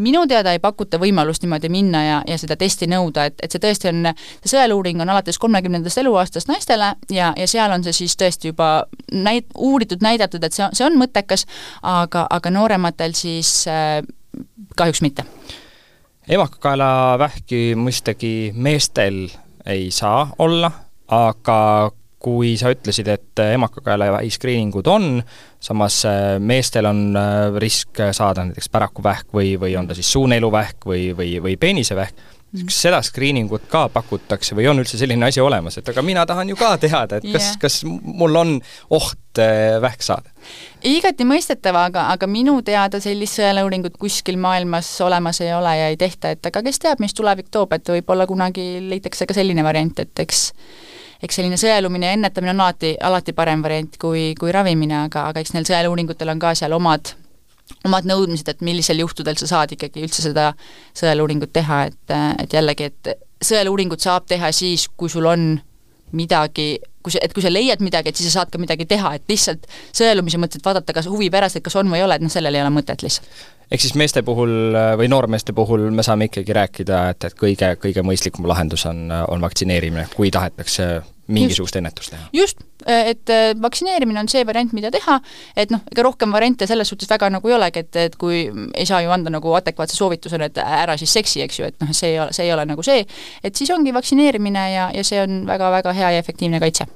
minu 0.05 0.23
teada 0.29 0.53
ei 0.53 0.61
pakuta 0.61 0.99
võimalust 1.01 1.45
niimoodi 1.45 1.71
minna 1.73 2.03
ja, 2.05 2.19
ja 2.27 2.37
seda 2.41 2.57
testi 2.59 2.89
nõuda, 2.91 3.25
et, 3.31 3.41
et 3.41 3.53
see 3.53 3.63
tõesti 3.63 3.89
on, 3.89 4.11
see 4.43 4.53
sõeluuring 4.53 5.01
on 5.01 5.13
alates 5.13 5.41
kolmekümnendast 5.41 6.03
eluaastast 6.03 6.51
naistele 6.51 6.93
ja, 7.09 7.33
ja 7.37 7.49
seal 7.49 7.73
on 7.73 7.85
see 7.87 8.03
siis 8.03 8.17
tõesti 8.19 8.53
juba 8.53 8.71
näit-, 9.11 9.49
uuritud, 9.57 10.05
näidatud, 10.05 10.43
et 10.45 10.57
see, 10.57 10.69
see 10.77 10.85
on 10.85 10.99
mõttekas, 11.01 11.47
aga, 11.81 12.27
aga 12.29 12.53
noorematel 12.53 13.17
siis 13.17 13.63
äh, 13.71 13.99
kahjuks 14.77 15.01
mitte 15.01 15.25
emakakaelavähki 16.31 17.73
mõistagi 17.75 18.51
meestel 18.55 19.25
ei 19.67 19.89
saa 19.91 20.29
olla, 20.39 20.71
aga 21.11 21.91
kui 22.21 22.53
sa 22.59 22.69
ütlesid, 22.71 23.09
et 23.09 23.41
emakakaelavähi 23.41 24.29
skriiningud 24.31 24.87
on, 24.87 25.07
samas 25.59 26.03
äh, 26.05 26.35
meestel 26.39 26.85
on 26.85 27.17
äh, 27.17 27.47
risk 27.59 27.99
saada 28.13 28.45
näiteks 28.45 28.69
pärakuvähk 28.69 29.33
või, 29.33 29.55
või 29.59 29.73
on 29.79 29.89
ta 29.89 29.97
siis 29.97 30.11
suuneeluvähk 30.13 30.85
või, 30.85 31.09
või, 31.17 31.33
või 31.41 31.57
peenisevähk, 31.59 32.29
kas 32.51 32.77
seda 32.83 32.99
screening 33.05 33.51
ut 33.53 33.63
ka 33.71 33.85
pakutakse 33.93 34.55
või 34.57 34.67
on 34.71 34.81
üldse 34.83 34.99
selline 34.99 35.29
asi 35.29 35.41
olemas, 35.43 35.77
et 35.79 35.89
aga 35.89 36.03
mina 36.05 36.25
tahan 36.27 36.51
ju 36.51 36.57
ka 36.59 36.73
teada, 36.81 37.21
et 37.21 37.27
kas 37.31 37.47
yeah., 37.47 37.59
kas 37.61 37.79
mul 37.87 38.35
on 38.35 38.53
oht 38.91 39.39
äh, 39.39 39.79
vähk 39.83 40.03
saada? 40.03 40.33
igati 40.87 41.27
mõistetav, 41.27 41.77
aga, 41.85 42.07
aga 42.11 42.27
minu 42.27 42.57
teada 42.65 42.99
sellist 43.03 43.39
sõeluuringut 43.39 43.95
kuskil 44.01 44.39
maailmas 44.41 44.89
olemas 45.05 45.41
ei 45.45 45.53
ole 45.55 45.75
ja 45.79 45.89
ei 45.93 45.99
tehta, 46.01 46.33
et 46.35 46.51
aga 46.51 46.63
kes 46.67 46.81
teab, 46.83 47.03
mis 47.03 47.15
tulevik 47.15 47.51
toob, 47.51 47.73
et 47.77 47.93
võib-olla 47.95 48.27
kunagi 48.27 48.67
leitakse 48.83 49.29
ka 49.29 49.37
selline 49.37 49.63
variant, 49.63 50.03
et 50.03 50.25
eks 50.25 50.49
eks 51.21 51.37
selline 51.37 51.57
sõelumine 51.59 52.09
ja 52.09 52.17
ennetamine 52.17 52.55
on 52.55 52.63
alati, 52.65 52.95
alati 52.97 53.33
parem 53.37 53.61
variant 53.63 53.97
kui, 54.01 54.31
kui 54.39 54.51
ravimine, 54.51 55.03
aga, 55.05 55.27
aga 55.29 55.43
eks 55.43 55.53
neil 55.53 55.67
sõeluuringutel 55.69 56.33
on 56.33 56.41
ka 56.41 56.55
seal 56.57 56.73
omad 56.73 57.13
omad 57.87 58.07
nõudmised, 58.09 58.47
et 58.51 58.61
millisel 58.65 59.01
juhtudel 59.03 59.39
sa 59.39 59.49
saad 59.49 59.75
ikkagi 59.75 60.03
üldse 60.05 60.25
seda 60.25 60.51
sõeluuringut 60.97 61.53
teha, 61.53 61.83
et, 61.91 62.15
et 62.43 62.55
jällegi, 62.57 62.91
et 62.91 63.13
sõeluuringut 63.41 64.03
saab 64.03 64.27
teha 64.29 64.51
siis, 64.55 64.87
kui 64.97 65.09
sul 65.09 65.27
on 65.29 65.53
midagi, 66.17 66.75
kui 67.03 67.13
sa, 67.13 67.21
et 67.23 67.33
kui 67.33 67.43
sa 67.43 67.51
leiad 67.51 67.81
midagi, 67.83 68.11
et 68.11 68.19
siis 68.19 68.29
sa 68.31 68.41
saad 68.41 68.51
ka 68.51 68.59
midagi 68.61 68.85
teha, 68.89 69.15
et 69.17 69.31
lihtsalt 69.31 69.67
sõelumise 69.95 70.39
mõttes, 70.41 70.63
vaadata, 70.65 70.93
kas 70.95 71.09
huvi 71.09 71.31
pärast, 71.33 71.57
et 71.57 71.65
kas 71.65 71.77
on 71.79 71.89
või 71.91 72.01
ei 72.01 72.05
ole, 72.05 72.19
et 72.19 72.25
noh, 72.25 72.31
sellel 72.31 72.57
ei 72.57 72.63
ole 72.63 72.73
mõtet 72.73 73.05
lihtsalt. 73.05 73.29
Ehk 73.71 73.79
siis 73.85 73.95
meeste 73.95 74.19
puhul 74.27 74.75
või 74.99 75.07
noormeeste 75.07 75.55
puhul 75.55 75.87
me 75.95 76.03
saame 76.03 76.27
ikkagi 76.27 76.55
rääkida, 76.57 77.05
et, 77.13 77.29
et 77.29 77.37
kõige, 77.39 77.71
kõige 77.79 78.03
mõistlikum 78.03 78.47
lahendus 78.51 78.83
on, 78.89 79.05
on 79.31 79.43
vaktsineerimine, 79.45 80.09
kui 80.15 80.31
tahetakse 80.31 80.89
mingisugust 81.33 81.77
ennetust 81.79 82.13
teha. 82.13 82.29
just, 82.35 82.63
et 82.85 83.31
vaktsineerimine 83.61 84.23
on 84.23 84.29
see 84.31 84.45
variant, 84.47 84.73
mida 84.77 84.91
teha, 84.93 85.19
et 85.55 85.73
noh, 85.73 85.83
ega 85.91 86.05
rohkem 86.07 86.33
variante 86.33 86.67
selles 86.69 86.89
suhtes 86.91 87.09
väga 87.11 87.29
nagu 87.33 87.51
ei 87.51 87.57
olegi, 87.57 87.85
et, 87.85 88.01
et 88.07 88.17
kui 88.21 88.43
ei 88.47 88.87
saa 88.89 89.01
ju 89.05 89.13
anda 89.13 89.33
nagu 89.33 89.53
adekvaatse 89.59 89.97
soovitusena, 89.97 90.49
et 90.51 90.63
ära 90.63 90.97
siis 90.99 91.13
seksi, 91.19 91.43
eks 91.45 91.61
ju, 91.61 91.69
et 91.71 91.77
noh, 91.83 91.93
see 91.95 92.15
ei 92.15 92.19
ole, 92.23 92.33
see 92.35 92.47
ei 92.47 92.55
ole 92.55 92.65
nagu 92.69 92.85
see, 92.85 93.05
et 93.43 93.55
siis 93.55 93.71
ongi 93.75 93.93
vaktsineerimine 93.95 94.65
ja, 94.73 94.89
ja 94.95 95.05
see 95.07 95.21
on 95.23 95.45
väga-väga 95.49 95.95
hea 95.97 96.17
ja 96.17 96.25
efektiivne 96.25 96.61
kaitse 96.63 96.89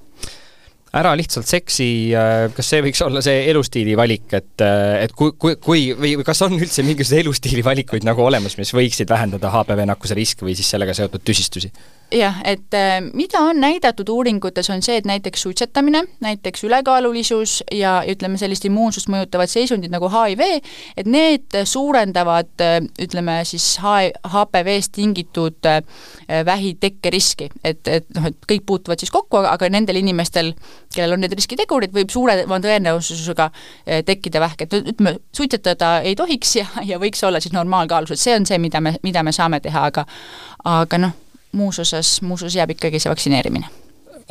ära 0.96 1.12
lihtsalt 1.18 1.48
seksi, 1.50 1.88
äh, 2.16 2.46
kas 2.56 2.70
see 2.72 2.84
võiks 2.86 3.02
olla 3.04 3.24
see 3.24 3.44
elustiili 3.52 3.98
valik, 4.00 4.30
et, 4.38 4.54
äh, 4.64 5.04
et 5.04 5.16
kui, 5.18 5.34
kui, 5.40 5.58
kui 5.62 5.90
või 5.98 6.16
kas 6.26 6.42
on 6.46 6.56
üldse 6.56 6.86
mingisuguseid 6.88 7.26
elustiili 7.26 7.64
valikuid 7.66 8.08
nagu 8.08 8.24
olemas, 8.24 8.56
mis 8.60 8.72
võiksid 8.76 9.12
vähendada 9.12 9.52
HPV 9.52 9.88
nakkuse 9.92 10.18
riski 10.18 10.48
või 10.48 10.56
siis 10.56 10.72
sellega 10.72 10.96
seotud 10.96 11.26
tüsistusi? 11.26 11.72
Jah, 12.12 12.38
et 12.46 12.74
äh, 12.74 13.02
mida 13.14 13.40
on 13.40 13.60
näidatud 13.60 14.10
uuringutes, 14.10 14.70
on 14.70 14.82
see, 14.86 14.98
et 14.98 15.06
näiteks 15.06 15.42
suitsetamine, 15.42 16.04
näiteks 16.22 16.64
ülekaalulisus 16.64 17.64
ja 17.72 17.98
ütleme, 18.10 18.38
sellist 18.38 18.66
immuunsust 18.66 19.10
mõjutavad 19.12 19.52
seisundid 19.52 19.94
nagu 19.94 20.10
HIV, 20.12 20.44
et 20.98 21.10
need 21.10 21.58
suurendavad 21.66 22.64
ütleme 23.02 23.40
siis 23.48 23.66
HPV-st 23.82 24.94
tingitud 24.96 25.70
vähi 26.46 26.76
tekkeriski. 26.80 27.50
et, 27.64 27.88
et 27.88 28.08
noh, 28.16 28.30
et 28.30 28.48
kõik 28.52 28.66
puutuvad 28.66 29.02
siis 29.02 29.12
kokku, 29.12 29.42
aga 29.50 29.70
nendel 29.70 30.00
inimestel, 30.00 30.54
kellel 30.96 31.18
on 31.18 31.26
need 31.26 31.34
riskitegurid, 31.36 31.94
võib 31.96 32.14
suurema 32.14 32.60
tõenäosusega 32.62 33.50
tekkida 34.06 34.40
vähk, 34.44 34.66
et 34.66 34.78
ütleme, 34.82 35.18
suitsetada 35.36 36.00
ei 36.06 36.16
tohiks 36.16 36.56
ja, 36.56 36.68
ja 36.86 37.00
võiks 37.02 37.24
olla 37.26 37.42
siis 37.44 37.54
normaalkaalus, 37.56 38.16
et 38.16 38.22
see 38.22 38.36
on 38.38 38.46
see, 38.46 38.62
mida 38.62 38.82
me, 38.82 38.96
mida 39.04 39.24
me 39.24 39.34
saame 39.36 39.60
teha, 39.64 39.88
aga 39.92 40.06
aga 40.66 40.98
noh, 40.98 41.14
muus 41.56 41.80
osas, 41.84 42.20
muus 42.22 42.44
osas 42.44 42.60
jääb 42.60 42.76
ikkagi 42.76 43.02
see 43.02 43.12
vaktsineerimine 43.12 43.72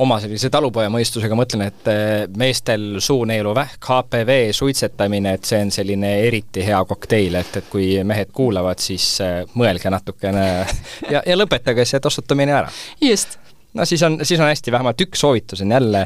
oma 0.02 0.16
sellise 0.18 0.48
talupojamõistusega 0.50 1.36
mõtlen, 1.38 1.68
et 1.68 1.90
eh, 1.90 2.24
meestel 2.40 2.98
suuneeluvähk, 3.04 3.78
HPV, 3.78 4.38
suitsetamine, 4.56 5.36
et 5.36 5.46
see 5.46 5.60
on 5.62 5.70
selline 5.74 6.10
eriti 6.26 6.64
hea 6.66 6.80
kokteil, 6.88 7.38
et, 7.38 7.60
et 7.60 7.70
kui 7.70 7.92
mehed 8.06 8.32
kuulavad, 8.34 8.82
siis 8.82 9.06
eh, 9.22 9.36
mõelge 9.54 9.92
natukene 9.94 10.44
ja, 11.14 11.22
ja 11.22 11.38
lõpetage 11.38 11.86
see 11.86 12.02
tossutamine 12.02 12.56
ära. 12.58 12.74
just 13.02 13.38
no 13.74 13.86
siis 13.86 14.02
on, 14.06 14.18
siis 14.22 14.40
on 14.40 14.50
hästi, 14.50 14.74
vähemalt 14.74 15.06
üks 15.06 15.22
soovitus 15.22 15.62
on 15.62 15.74
jälle 15.76 16.04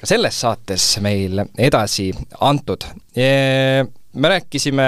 ka 0.00 0.08
selles 0.08 0.40
saates 0.40 0.92
meil 1.04 1.44
edasi 1.58 2.10
antud. 2.40 2.84
me 3.16 4.28
rääkisime 4.34 4.86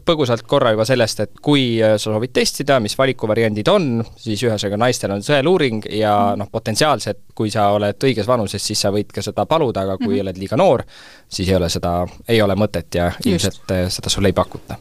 põgusalt 0.00 0.46
korra 0.48 0.72
juba 0.72 0.86
sellest, 0.88 1.20
et 1.20 1.40
kui 1.44 1.76
äh, 1.82 1.96
sa 2.00 2.10
soovid 2.10 2.32
testida, 2.32 2.78
mis 2.80 2.96
valikuvariandid 2.98 3.68
on, 3.68 3.88
siis 4.16 4.40
ühesõnaga 4.46 4.78
naistel 4.80 5.12
on 5.12 5.24
sõeluuring 5.24 5.84
ja 5.92 6.14
mhm. 6.14 6.42
noh, 6.42 6.50
potentsiaalselt 6.52 7.24
kui 7.36 7.52
sa 7.52 7.68
oled 7.76 8.08
õiges 8.08 8.28
vanuses, 8.28 8.64
siis 8.64 8.80
sa 8.80 8.92
võid 8.94 9.12
ka 9.12 9.24
seda 9.24 9.44
paluda, 9.48 9.84
aga 9.84 9.98
kui 9.98 10.06
mm 10.06 10.12
-hmm. 10.14 10.22
oled 10.26 10.38
liiga 10.38 10.56
noor, 10.56 10.84
siis 11.28 11.48
ei 11.48 11.56
ole 11.56 11.68
seda, 11.68 12.06
ei 12.28 12.42
ole 12.42 12.54
mõtet 12.54 12.94
ja 12.94 13.12
Just. 13.12 13.26
ilmselt 13.26 13.70
äh, 13.70 13.88
seda 13.88 14.08
sulle 14.10 14.28
ei 14.28 14.32
pakuta. 14.32 14.76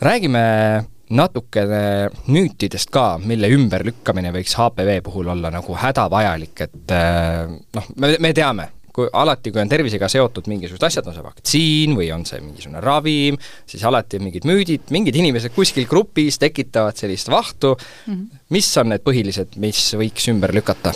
räägime 0.00 0.84
natukene 1.10 2.10
müütidest 2.26 2.90
ka, 2.90 3.18
mille 3.18 3.48
ümberlükkamine 3.48 4.32
võiks 4.32 4.56
HPV 4.56 5.02
puhul 5.02 5.28
olla 5.28 5.50
nagu 5.50 5.74
hädavajalik, 5.74 6.60
et 6.60 6.92
äh, 6.92 7.48
noh, 7.74 7.84
me, 7.96 8.16
me 8.20 8.32
teame, 8.32 8.68
kui 8.98 9.10
alati, 9.12 9.52
kui 9.54 9.62
on 9.62 9.70
tervisega 9.70 10.08
seotud 10.10 10.48
mingisugused 10.50 10.88
asjad, 10.88 11.10
on 11.10 11.16
see 11.16 11.26
vaktsiin 11.26 11.98
või 11.98 12.08
on 12.14 12.26
see 12.28 12.40
mingisugune 12.42 12.82
ravim, 12.84 13.38
siis 13.68 13.84
alati 13.88 14.18
on 14.18 14.26
mingid 14.28 14.48
müüdid, 14.48 14.90
mingid 14.94 15.18
inimesed 15.20 15.54
kuskil 15.54 15.86
grupis 15.90 16.40
tekitavad 16.42 16.98
sellist 16.98 17.30
vahtu 17.32 17.76
mm, 17.76 18.14
-hmm. 18.14 18.42
mis 18.54 18.72
on 18.82 18.92
need 18.94 19.06
põhilised, 19.06 19.60
mis 19.62 19.84
võiks 19.98 20.28
ümber 20.34 20.54
lükata? 20.54 20.94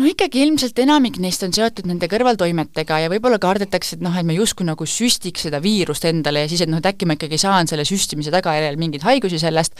No 0.00 0.08
ikkagi 0.08 0.40
ilmselt 0.46 0.78
enamik 0.80 1.18
neist 1.20 1.42
on 1.44 1.52
seotud 1.52 1.86
nende 1.88 2.08
kõrvaltoimetega 2.08 3.02
ja 3.02 3.10
võib-olla 3.12 3.36
kardetakse, 3.42 3.98
et 3.98 4.04
noh, 4.04 4.14
et 4.16 4.26
me 4.26 4.36
justkui 4.38 4.64
nagu 4.64 4.86
süstiks 4.88 5.44
seda 5.46 5.60
viirust 5.62 6.06
endale 6.08 6.46
ja 6.46 6.50
siis, 6.50 6.62
et 6.64 6.72
noh, 6.72 6.80
et 6.80 6.88
äkki 6.88 7.08
ma 7.08 7.18
ikkagi 7.18 7.40
saan 7.40 7.68
selle 7.68 7.84
süstimise 7.88 8.32
tagajärjel 8.32 8.80
mingeid 8.80 9.04
haigusi 9.04 9.40
sellest, 9.42 9.76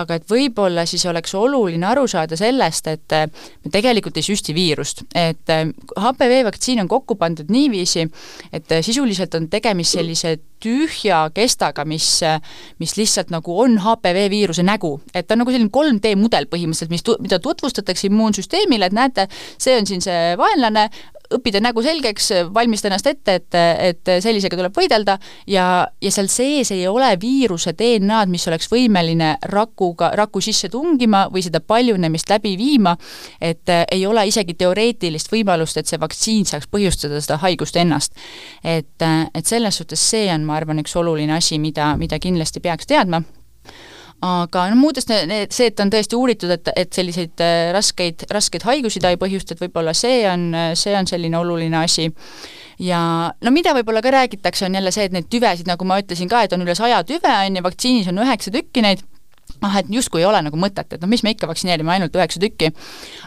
aga 0.00 0.16
et 0.16 0.26
võib-olla 0.30 0.86
siis 0.88 1.04
oleks 1.10 1.34
oluline 1.36 1.86
aru 1.90 2.06
saada 2.10 2.38
sellest, 2.40 2.88
et 2.88 3.16
äh, 3.16 3.26
me 3.64 3.72
tegelikult 3.74 4.16
ei 4.16 4.26
süsti 4.26 4.54
viirust, 4.56 5.04
et 5.14 5.50
HPV 5.50 6.40
äh, 6.40 6.46
vaktsiin 6.46 6.80
on 6.84 6.88
kokku 6.88 7.18
pandud 7.20 7.50
niiviisi, 7.52 8.06
et 8.52 8.72
äh, 8.72 8.84
sisuliselt 8.86 9.34
on 9.36 9.50
tegemist 9.52 9.98
sellise 9.98 10.38
tühja 10.60 11.22
kestaga, 11.32 11.86
mis, 11.88 12.20
mis 12.78 12.92
lihtsalt 12.98 13.30
nagu 13.32 13.54
on 13.62 13.78
HPV 13.80 14.26
viiruse 14.28 14.62
nägu. 14.62 15.00
et 15.14 15.26
ta 15.26 15.34
on 15.34 15.40
nagu 15.42 15.52
selline 15.54 15.72
3D 15.72 16.12
mudel 16.20 16.46
põhimõtteliselt, 16.52 16.92
mis 16.92 17.04
tu-, 17.04 17.16
mida 17.20 17.38
tutvustatakse 17.40 18.10
immuunsüsteemile, 18.10 18.90
et 18.90 18.96
näete, 18.96 19.26
see 19.58 19.78
on 19.78 19.88
siin 19.88 20.04
see 20.04 20.36
vaenlane, 20.38 20.88
õppida 21.30 21.60
nägu 21.62 21.82
selgeks, 21.82 22.30
valmista 22.54 22.88
ennast 22.88 23.06
ette, 23.06 23.34
et, 23.38 23.58
et 23.90 24.10
sellisega 24.22 24.58
tuleb 24.58 24.74
võidelda 24.76 25.16
ja, 25.50 25.64
ja 26.02 26.12
seal 26.12 26.28
sees 26.32 26.72
ei 26.74 26.86
ole 26.90 27.10
viiruse 27.22 27.74
DNA-d, 27.78 28.30
mis 28.32 28.46
oleks 28.50 28.70
võimeline 28.72 29.36
rakuga, 29.52 30.10
raku 30.18 30.42
sisse 30.44 30.70
tungima 30.72 31.26
või 31.32 31.44
seda 31.46 31.62
paljunemist 31.62 32.30
läbi 32.32 32.56
viima, 32.58 32.96
et 33.40 33.70
ei 33.92 34.02
ole 34.06 34.26
isegi 34.30 34.56
teoreetilist 34.58 35.30
võimalust, 35.32 35.78
et 35.78 35.90
see 35.90 36.00
vaktsiin 36.02 36.48
saaks 36.50 36.70
põhjustada 36.70 37.22
seda 37.22 37.38
haigust 37.44 37.78
ennast. 37.78 38.16
et, 38.64 39.06
et 39.34 39.46
selles 39.46 39.76
suhtes 39.76 40.02
see 40.10 40.26
on, 40.34 40.44
ma 40.44 40.58
arvan, 40.58 40.82
üks 40.82 40.96
oluline 40.98 41.36
asi, 41.36 41.58
mida, 41.62 41.94
mida 42.00 42.18
kindlasti 42.18 42.60
peaks 42.60 42.90
teadma 42.90 43.22
aga 44.24 44.66
no 44.70 44.78
muudest 44.80 45.10
need, 45.10 45.52
see, 45.54 45.70
et 45.70 45.80
on 45.80 45.92
tõesti 45.92 46.16
uuritud, 46.18 46.52
et, 46.52 46.72
et 46.76 46.92
selliseid 46.92 47.42
äh, 47.44 47.70
raskeid, 47.76 48.26
raskeid 48.30 48.66
haigusi 48.68 49.02
ta 49.02 49.12
ei 49.12 49.20
põhjusta, 49.20 49.56
et 49.56 49.62
võib-olla 49.64 49.94
see 49.96 50.24
on, 50.30 50.50
see 50.78 50.96
on 50.96 51.08
selline 51.08 51.38
oluline 51.38 51.78
asi. 51.80 52.10
ja 52.80 53.00
no 53.40 53.54
mida 53.54 53.74
võib-olla 53.76 54.02
ka 54.04 54.12
räägitakse, 54.16 54.66
on 54.68 54.76
jälle 54.78 54.92
see, 54.94 55.08
et 55.08 55.16
neid 55.16 55.30
tüvesid, 55.32 55.68
nagu 55.68 55.88
ma 55.88 56.00
ütlesin 56.02 56.28
ka, 56.28 56.44
et 56.44 56.52
on 56.56 56.66
üle 56.66 56.76
saja 56.76 57.02
tüve, 57.08 57.32
on 57.32 57.56
ju, 57.56 57.64
vaktsiinis 57.64 58.12
on 58.12 58.22
üheksa 58.24 58.52
tükki 58.54 58.84
neid 58.84 59.04
ah, 59.62 59.78
et 59.80 59.86
justkui 59.90 60.22
ei 60.22 60.28
ole 60.28 60.42
nagu 60.46 60.56
mõtet, 60.60 60.86
et 60.94 61.00
noh, 61.02 61.10
mis 61.10 61.22
me 61.26 61.34
ikka 61.34 61.48
vaktsineerime, 61.50 61.92
ainult 61.94 62.16
üheksa 62.16 62.40
tükki. 62.42 62.72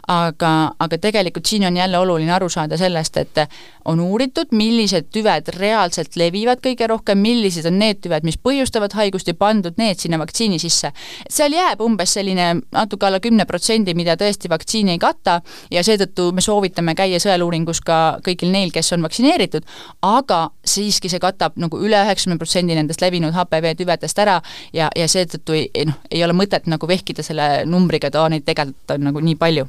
aga, 0.08 0.52
aga 0.80 0.98
tegelikult 0.98 1.46
siin 1.46 1.66
on 1.68 1.78
jälle 1.78 1.98
oluline 1.98 2.34
aru 2.34 2.50
saada 2.50 2.78
sellest, 2.78 3.18
et 3.18 3.44
on 3.86 4.00
uuritud, 4.00 4.52
millised 4.52 5.10
tüved 5.14 5.50
reaalselt 5.58 6.16
levivad 6.16 6.62
kõige 6.64 6.88
rohkem, 6.88 7.20
millised 7.20 7.68
on 7.68 7.78
need 7.80 8.00
tüved, 8.04 8.24
mis 8.28 8.38
põhjustavad 8.40 8.96
haigust 8.98 9.28
ja 9.28 9.36
pandud 9.38 9.78
need 9.78 10.00
sinna 10.00 10.20
vaktsiini 10.22 10.60
sisse. 10.60 10.92
seal 11.30 11.54
jääb 11.54 11.82
umbes 11.84 12.14
selline 12.14 12.50
natuke 12.72 13.06
alla 13.06 13.20
kümne 13.24 13.46
protsendi, 13.46 13.94
mida 13.94 14.16
tõesti 14.20 14.50
vaktsiin 14.50 14.94
ei 14.94 15.00
kata 15.00 15.42
ja 15.72 15.84
seetõttu 15.84 16.32
me 16.34 16.42
soovitame 16.42 16.96
käia 16.96 17.20
sõeluuringus 17.20 17.82
ka 17.86 18.20
kõigil 18.26 18.52
neil, 18.52 18.72
kes 18.72 18.94
on 18.94 19.04
vaktsineeritud, 19.04 19.68
aga 20.02 20.50
siiski 20.66 21.12
see 21.12 21.22
katab 21.24 21.58
nagu 21.60 21.80
üle 21.80 22.00
üheksakümne 22.06 22.40
protsendi 22.40 22.78
nendest 22.78 23.04
levinud 23.04 23.36
HPV 23.36 23.76
tüvedest 23.80 24.20
ära 24.20 24.40
ja, 24.74 24.90
ja 24.96 25.08
seetõttu 25.08 25.58
ei, 25.58 25.70
noh, 25.90 26.00
ei 26.12 26.23
ole 26.28 26.38
mõtet 26.38 26.70
nagu 26.72 26.88
vehkida 26.88 27.26
selle 27.26 27.66
numbriga, 27.70 28.10
et 28.10 28.20
aa, 28.20 28.30
neid 28.34 28.46
tegelikult 28.48 28.96
on 28.98 29.10
nagu 29.10 29.24
nii 29.24 29.40
palju 29.40 29.68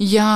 ja, 0.00 0.26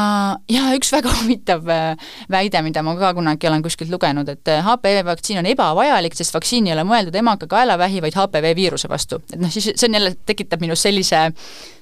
ja 0.50 0.66
üks 0.76 0.90
väga 0.94 1.12
huvitav 1.20 1.68
äh, 1.72 2.11
väide, 2.33 2.62
mida 2.66 2.83
ma 2.87 2.96
ka 2.98 3.12
kunagi 3.16 3.48
olen 3.48 3.64
kuskilt 3.64 3.92
lugenud, 3.92 4.29
et 4.33 4.52
HPV 4.66 5.00
äh, 5.00 5.07
vaktsiin 5.07 5.40
on 5.42 5.50
ebavajalik, 5.50 6.16
sest 6.18 6.35
vaktsiin 6.37 6.68
ei 6.68 6.76
ole 6.76 6.87
mõeldud 6.88 7.16
emakakaelavähi, 7.22 8.02
vaid 8.05 8.18
HPV 8.18 8.55
viiruse 8.59 8.90
vastu. 8.92 9.22
et 9.33 9.40
noh, 9.40 9.52
siis 9.52 9.72
see 9.72 9.88
on 9.88 9.98
jälle, 9.98 10.14
tekitab 10.26 10.62
minus 10.62 10.85
sellise 10.87 11.29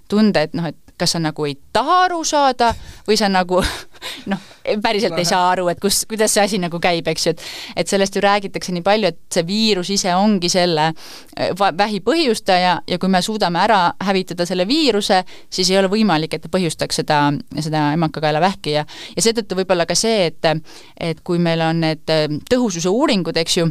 tunde, 0.09 0.47
et 0.49 0.57
noh, 0.57 0.69
et 0.71 0.79
kas 0.99 1.15
sa 1.17 1.21
nagu 1.23 1.47
ei 1.49 1.57
taha 1.75 2.05
aru 2.07 2.23
saada 2.25 2.71
või 3.09 3.17
sa 3.19 3.29
nagu 3.33 3.61
noh, 4.31 4.43
päriselt 4.83 5.19
ei 5.19 5.27
saa 5.29 5.51
aru, 5.53 5.69
et 5.73 5.81
kus, 5.83 6.03
kuidas 6.09 6.35
see 6.35 6.45
asi 6.45 6.61
nagu 6.63 6.79
käib, 6.83 7.09
eks 7.11 7.27
ju, 7.27 7.35
et 7.35 7.45
et 7.85 7.91
sellest 7.91 8.17
ju 8.17 8.23
räägitakse 8.25 8.73
nii 8.75 8.85
palju, 8.87 9.11
et 9.11 9.21
see 9.35 9.47
viirus 9.47 9.91
ise 9.95 10.15
ongi 10.15 10.51
selle 10.53 10.91
äh, 10.91 11.53
vähi 11.79 12.01
põhjustaja 12.05 12.77
ja 12.87 12.99
kui 12.99 13.13
me 13.13 13.23
suudame 13.23 13.61
ära 13.65 13.81
hävitada 14.07 14.47
selle 14.47 14.69
viiruse, 14.69 15.23
siis 15.51 15.71
ei 15.71 15.79
ole 15.81 15.91
võimalik, 15.93 16.35
et 16.35 16.45
ta 16.45 16.53
põhjustaks 16.53 17.03
seda, 17.03 17.21
seda 17.59 17.87
emakakaelavähki 17.99 18.77
ja 18.79 18.87
ja 19.17 19.23
seetõttu 19.25 19.59
võib-olla 19.59 19.87
ka 19.87 19.97
see, 19.99 20.31
et 20.31 20.51
et 21.01 21.21
kui 21.25 21.39
meil 21.39 21.63
on 21.65 21.81
need 21.85 22.11
äh, 22.13 22.29
tõhususe 22.51 22.91
uuringud, 22.93 23.37
eks 23.41 23.59
ju, 23.59 23.71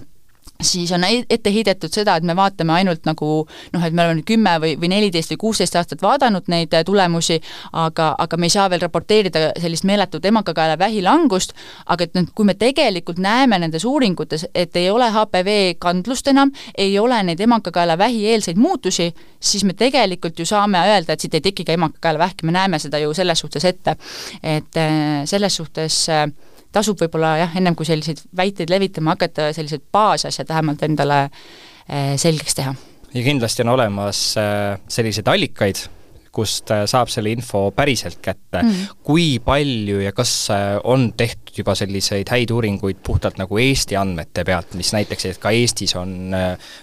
siis 0.62 0.92
on 0.92 1.04
ette 1.30 1.52
heidetud 1.54 1.92
seda, 1.94 2.16
et 2.16 2.24
me 2.24 2.36
vaatame 2.36 2.74
ainult 2.74 3.06
nagu 3.08 3.30
noh, 3.74 3.86
et 3.86 3.94
me 3.94 4.06
oleme 4.06 4.24
kümme 4.28 4.56
või, 4.64 4.76
või 4.80 4.90
neliteist 4.94 5.34
või 5.34 5.42
kuusteist 5.46 5.76
aastat 5.76 6.02
vaadanud 6.02 6.48
neid 6.52 6.74
äh, 6.74 6.84
tulemusi, 6.88 7.40
aga, 7.72 8.14
aga 8.20 8.38
me 8.38 8.48
ei 8.50 8.54
saa 8.54 8.70
veel 8.72 8.84
raporteerida 8.84 9.52
sellist 9.62 9.88
meeletut 9.88 10.26
emakakaela 10.26 10.78
vähilangust, 10.80 11.54
aga 11.86 12.08
et 12.08 12.16
noh, 12.18 12.30
kui 12.36 12.48
me 12.48 12.56
tegelikult 12.60 13.20
näeme 13.24 13.60
nendes 13.60 13.86
uuringutes, 13.86 14.48
et 14.56 14.76
ei 14.80 14.90
ole 14.92 15.10
HPV 15.12 15.58
kandlust 15.84 16.28
enam, 16.32 16.54
ei 16.78 16.98
ole 17.00 17.20
neid 17.24 17.44
emakakaela 17.44 17.98
vähieelseid 17.98 18.58
muutusi, 18.58 19.12
siis 19.40 19.64
me 19.64 19.74
tegelikult 19.78 20.40
ju 20.40 20.48
saame 20.48 20.82
öelda, 20.94 21.14
et 21.14 21.24
siit 21.24 21.36
ei 21.40 21.44
teki 21.50 21.68
ka 21.68 21.78
emakakaela 21.78 22.24
vähki, 22.26 22.48
me 22.48 22.56
näeme 22.56 22.80
seda 22.80 23.02
ju 23.04 23.14
selles 23.14 23.44
suhtes 23.44 23.66
ette. 23.66 23.98
et 24.44 24.78
äh, 24.78 25.26
selles 25.26 25.56
suhtes 25.56 26.10
äh, 26.10 26.28
tasub 26.74 27.00
võib-olla 27.04 27.36
jah, 27.44 27.58
ennem 27.60 27.78
kui 27.78 27.88
selliseid 27.88 28.24
väiteid 28.36 28.72
levitama 28.74 29.18
hakata, 29.18 29.52
sellised 29.56 29.86
baasasjad 29.94 30.50
vähemalt 30.50 30.84
endale 30.88 31.26
eh, 31.26 32.14
selgeks 32.20 32.60
teha. 32.60 32.76
ja 33.14 33.26
kindlasti 33.26 33.66
on 33.66 33.76
olemas 33.76 34.24
eh, 34.42 34.80
selliseid 34.92 35.30
allikaid, 35.32 35.86
kust 36.34 36.72
äh, 36.74 36.88
saab 36.90 37.12
selle 37.14 37.30
info 37.30 37.68
päriselt 37.78 38.18
kätte 38.26 38.64
mm.. 38.64 38.88
kui 39.06 39.38
palju 39.46 40.00
ja 40.02 40.10
kas 40.18 40.32
on 40.90 41.12
tehtud 41.18 41.60
juba 41.60 41.76
selliseid 41.78 42.32
häid 42.34 42.50
uuringuid 42.56 43.04
puhtalt 43.06 43.38
nagu 43.38 43.60
Eesti 43.62 44.00
andmete 44.00 44.42
pealt, 44.48 44.74
mis 44.80 44.90
näiteks, 44.96 45.28
et 45.30 45.42
ka 45.44 45.52
Eestis 45.54 45.94
on 46.00 46.34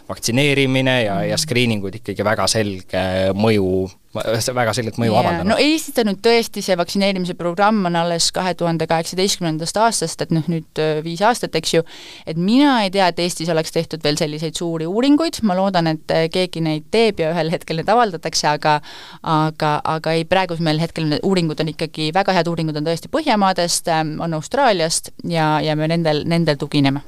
vaktsineerimine 0.08 0.96
ja 1.02 1.16
mm., 1.16 1.32
ja 1.32 1.40
screeningud 1.42 1.98
ikkagi 1.98 2.26
väga 2.30 2.46
selge 2.46 3.02
mõju 3.34 3.88
väga 4.14 4.72
selget 4.74 4.96
mõju 4.98 5.12
yeah. 5.12 5.20
avaldanud. 5.22 5.52
no 5.52 5.58
Eestis 5.62 5.98
on 6.02 6.10
nüüd 6.10 6.22
tõesti 6.24 6.64
see 6.66 6.76
vaktsineerimise 6.78 7.36
programm 7.38 7.84
on 7.86 7.98
alles 8.00 8.30
kahe 8.34 8.54
tuhande 8.58 8.88
kaheksateistkümnendast 8.90 9.76
aastast, 9.78 10.24
et 10.24 10.34
noh, 10.34 10.46
nüüd 10.50 10.82
viis 11.04 11.22
aastat, 11.22 11.54
eks 11.54 11.74
ju, 11.76 11.84
et 12.26 12.40
mina 12.40 12.80
ei 12.84 12.90
tea, 12.90 13.06
et 13.12 13.22
Eestis 13.22 13.52
oleks 13.52 13.70
tehtud 13.76 14.02
veel 14.02 14.18
selliseid 14.18 14.58
suuri 14.58 14.88
uuringuid, 14.90 15.38
ma 15.46 15.54
loodan, 15.58 15.92
et 15.94 16.16
keegi 16.34 16.64
neid 16.64 16.88
teeb 16.90 17.22
ja 17.22 17.30
ühel 17.34 17.54
hetkel 17.54 17.78
need 17.78 17.92
avaldatakse, 17.92 18.48
aga 18.50 18.80
aga, 19.22 19.72
aga 19.84 20.16
ei, 20.18 20.26
praegusel 20.28 20.82
hetkel 20.82 21.06
need 21.10 21.24
uuringud 21.26 21.60
on 21.62 21.72
ikkagi, 21.72 22.10
väga 22.14 22.34
head 22.36 22.50
uuringud 22.50 22.76
on 22.80 22.86
tõesti 22.86 23.10
Põhjamaadest, 23.10 23.88
ähm, 23.94 24.14
on 24.22 24.34
Austraaliast 24.34 25.12
ja, 25.28 25.58
ja 25.64 25.76
me 25.76 25.88
nendel, 25.90 26.24
nendel 26.26 26.58
tugineme. 26.60 27.02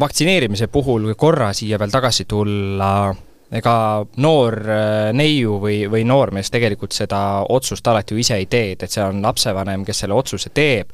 vaktsineerimise 0.00 0.68
puhul, 0.70 1.10
kui 1.10 1.14
korra 1.18 1.52
siia 1.52 1.78
veel 1.78 1.90
tagasi 1.90 2.24
tulla, 2.24 3.14
ega 3.52 3.74
noor 4.20 4.58
äh, 4.68 5.12
neiu 5.16 5.56
või, 5.62 5.80
või 5.90 6.04
noormees 6.04 6.50
tegelikult 6.52 6.92
seda 6.92 7.44
otsust 7.48 7.86
alati 7.88 8.14
ju 8.14 8.20
ise 8.20 8.36
ei 8.36 8.46
tee, 8.46 8.74
et 8.76 8.90
see 8.90 9.04
on 9.04 9.22
lapsevanem, 9.24 9.86
kes 9.88 10.04
selle 10.04 10.16
otsuse 10.18 10.52
teeb, 10.54 10.92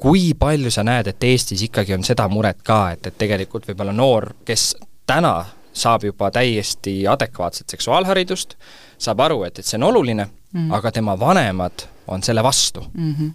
kui 0.00 0.32
palju 0.38 0.72
sa 0.72 0.84
näed, 0.86 1.10
et 1.12 1.24
Eestis 1.24 1.62
ikkagi 1.68 1.94
on 1.94 2.04
seda 2.04 2.28
muret 2.28 2.62
ka, 2.64 2.80
et, 2.96 3.06
et 3.06 3.18
tegelikult 3.18 3.68
võib-olla 3.68 3.92
noor, 3.92 4.32
kes 4.44 4.74
täna 5.06 5.36
saab 5.74 6.04
juba 6.06 6.30
täiesti 6.30 7.02
adekvaatset 7.10 7.74
seksuaalharidust, 7.76 8.54
saab 8.98 9.20
aru, 9.26 9.42
et, 9.44 9.58
et 9.58 9.66
see 9.66 9.78
on 9.80 9.88
oluline 9.90 10.26
mm, 10.26 10.70
aga 10.72 10.92
tema 10.94 11.18
vanemad 11.20 11.88
on 12.06 12.22
selle 12.22 12.42
vastu 12.42 12.84
mm. 12.94 13.14
-hmm. 13.14 13.32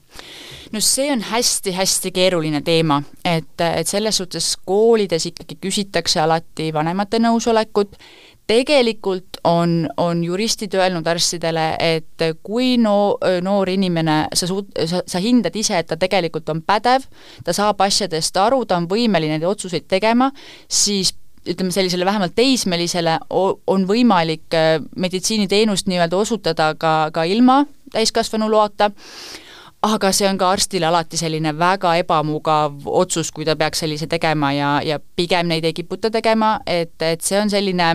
no 0.71 0.79
see 0.79 1.11
on 1.11 1.21
hästi-hästi 1.21 2.11
keeruline 2.11 2.61
teema, 2.61 3.03
et, 3.25 3.61
et 3.75 3.87
selles 3.87 4.17
suhtes 4.17 4.57
koolides 4.65 5.25
ikkagi 5.25 5.57
küsitakse 5.61 6.19
alati 6.19 6.73
vanemate 6.73 7.19
nõusolekut, 7.19 7.97
tegelikult 8.49 9.39
on, 9.47 9.83
on 9.97 10.23
juristid 10.25 10.73
öelnud 10.73 11.07
arstidele, 11.07 11.71
et 11.79 12.25
kui 12.43 12.73
no, 12.81 13.17
noor 13.45 13.69
inimene, 13.69 14.23
sa 14.33 14.49
suud-, 14.49 14.73
sa, 14.89 15.03
sa 15.05 15.21
hindad 15.23 15.55
ise, 15.59 15.77
et 15.77 15.89
ta 15.89 15.97
tegelikult 15.99 16.49
on 16.49 16.63
pädev, 16.65 17.05
ta 17.45 17.55
saab 17.55 17.81
asjadest 17.85 18.37
aru, 18.41 18.63
ta 18.65 18.79
on 18.81 18.89
võimeline 18.89 19.37
neid 19.37 19.47
otsuseid 19.47 19.85
tegema, 19.91 20.31
siis 20.65 21.13
ütleme, 21.49 21.71
sellisele 21.71 22.05
vähemalt 22.05 22.35
teismelisele 22.35 23.17
on 23.29 23.85
võimalik 23.87 24.57
äh, 24.57 24.79
meditsiiniteenust 24.95 25.87
nii-öelda 25.89 26.17
osutada 26.17 26.73
ka, 26.79 26.95
ka 27.13 27.23
ilma 27.29 27.63
täiskasvanu 27.93 28.49
loata, 28.51 28.91
aga 29.85 30.11
see 30.11 30.27
on 30.27 30.37
ka 30.39 30.49
arstile 30.51 30.87
alati 30.89 31.17
selline 31.19 31.53
väga 31.55 31.93
ebamugav 32.01 32.83
otsus, 32.99 33.29
kui 33.31 33.45
ta 33.47 33.55
peaks 33.59 33.79
sellise 33.83 34.09
tegema 34.11 34.51
ja, 34.51 34.71
ja 34.83 34.97
pigem 34.99 35.47
neid 35.47 35.63
ei 35.67 35.75
kiputa 35.75 36.11
tegema, 36.11 36.57
et, 36.67 36.97
et 37.05 37.23
see 37.23 37.39
on 37.39 37.51
selline, 37.51 37.87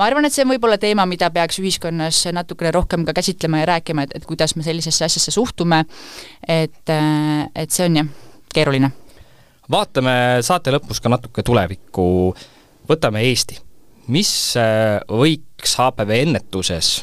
ma 0.00 0.06
arvan, 0.06 0.24
et 0.24 0.32
see 0.32 0.46
on 0.46 0.52
võib-olla 0.54 0.78
teema, 0.80 1.04
mida 1.10 1.28
peaks 1.34 1.60
ühiskonnas 1.60 2.22
natukene 2.32 2.72
rohkem 2.76 3.04
ka 3.08 3.14
käsitlema 3.16 3.60
ja 3.60 3.68
rääkima, 3.74 4.08
et, 4.08 4.16
et 4.16 4.28
kuidas 4.28 4.56
me 4.56 4.64
sellisesse 4.64 5.04
asjasse 5.04 5.34
suhtume, 5.34 5.82
et, 6.48 6.82
äh, 6.88 7.44
et 7.54 7.76
see 7.76 7.90
on 7.90 8.00
jah, 8.00 8.10
keeruline. 8.54 8.92
vaatame 9.70 10.14
saate 10.46 10.72
lõpus 10.72 11.04
ka 11.04 11.12
natuke 11.12 11.44
tulevikku 11.44 12.06
võtame 12.88 13.26
Eesti. 13.28 13.60
mis 14.08 14.32
äh, 14.56 15.04
võiks 15.04 15.76
HPV 15.76 16.22
ennetuses 16.24 17.02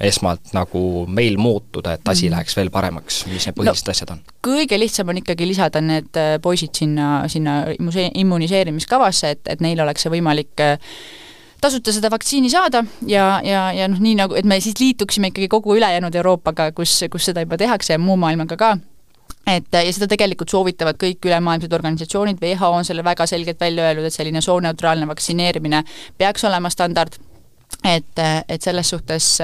esmalt 0.00 0.52
nagu 0.54 0.80
meil 1.10 1.38
muutuda, 1.40 1.96
et 1.98 2.08
asi 2.08 2.28
mm. 2.28 2.36
läheks 2.36 2.56
veel 2.58 2.70
paremaks, 2.74 3.24
mis 3.26 3.48
need 3.48 3.56
põhilised 3.58 3.88
no, 3.88 3.94
asjad 3.94 4.12
on? 4.14 4.20
kõige 4.44 4.78
lihtsam 4.78 5.10
on 5.10 5.22
ikkagi 5.22 5.48
lisada 5.48 5.82
need 5.84 6.18
äh, 6.18 6.36
poisid 6.42 6.76
sinna, 6.78 7.24
sinna 7.30 7.60
immuniseerimiskavasse, 7.78 9.32
et, 9.34 9.42
et 9.54 9.64
neil 9.64 9.80
oleks 9.82 10.06
see 10.06 10.12
võimalik 10.14 10.62
äh, 10.62 10.76
tasuta 11.60 11.94
seda 11.94 12.10
vaktsiini 12.14 12.50
saada 12.52 12.84
ja, 13.06 13.40
ja, 13.44 13.68
ja 13.74 13.88
noh, 13.90 13.98
nii 14.02 14.14
nagu, 14.20 14.38
et 14.38 14.46
me 14.46 14.60
siis 14.62 14.78
liituksime 14.80 15.32
ikkagi 15.32 15.50
kogu 15.50 15.74
ülejäänud 15.78 16.14
Euroopaga, 16.14 16.70
kus, 16.76 17.00
kus 17.10 17.30
seda 17.30 17.42
juba 17.42 17.58
tehakse 17.58 17.96
ja 17.96 18.02
muu 18.02 18.16
maailmaga 18.20 18.60
ka 18.60 18.76
et 19.48 19.72
ja 19.72 19.92
seda 19.94 20.08
tegelikult 20.10 20.52
soovitavad 20.52 20.98
kõik 21.00 21.24
ülemaailmsed 21.24 21.72
organisatsioonid, 21.72 22.40
WHO 22.42 22.70
on 22.80 22.86
selle 22.86 23.04
väga 23.04 23.26
selgelt 23.26 23.60
välja 23.60 23.88
öelnud, 23.88 24.08
et 24.08 24.14
selline 24.14 24.42
sooneutraalne 24.44 25.08
vaktsineerimine 25.08 25.82
peaks 26.20 26.44
olema 26.44 26.70
standard, 26.70 27.16
et, 27.84 28.24
et 28.48 28.62
selles 28.62 28.90
suhtes 28.94 29.40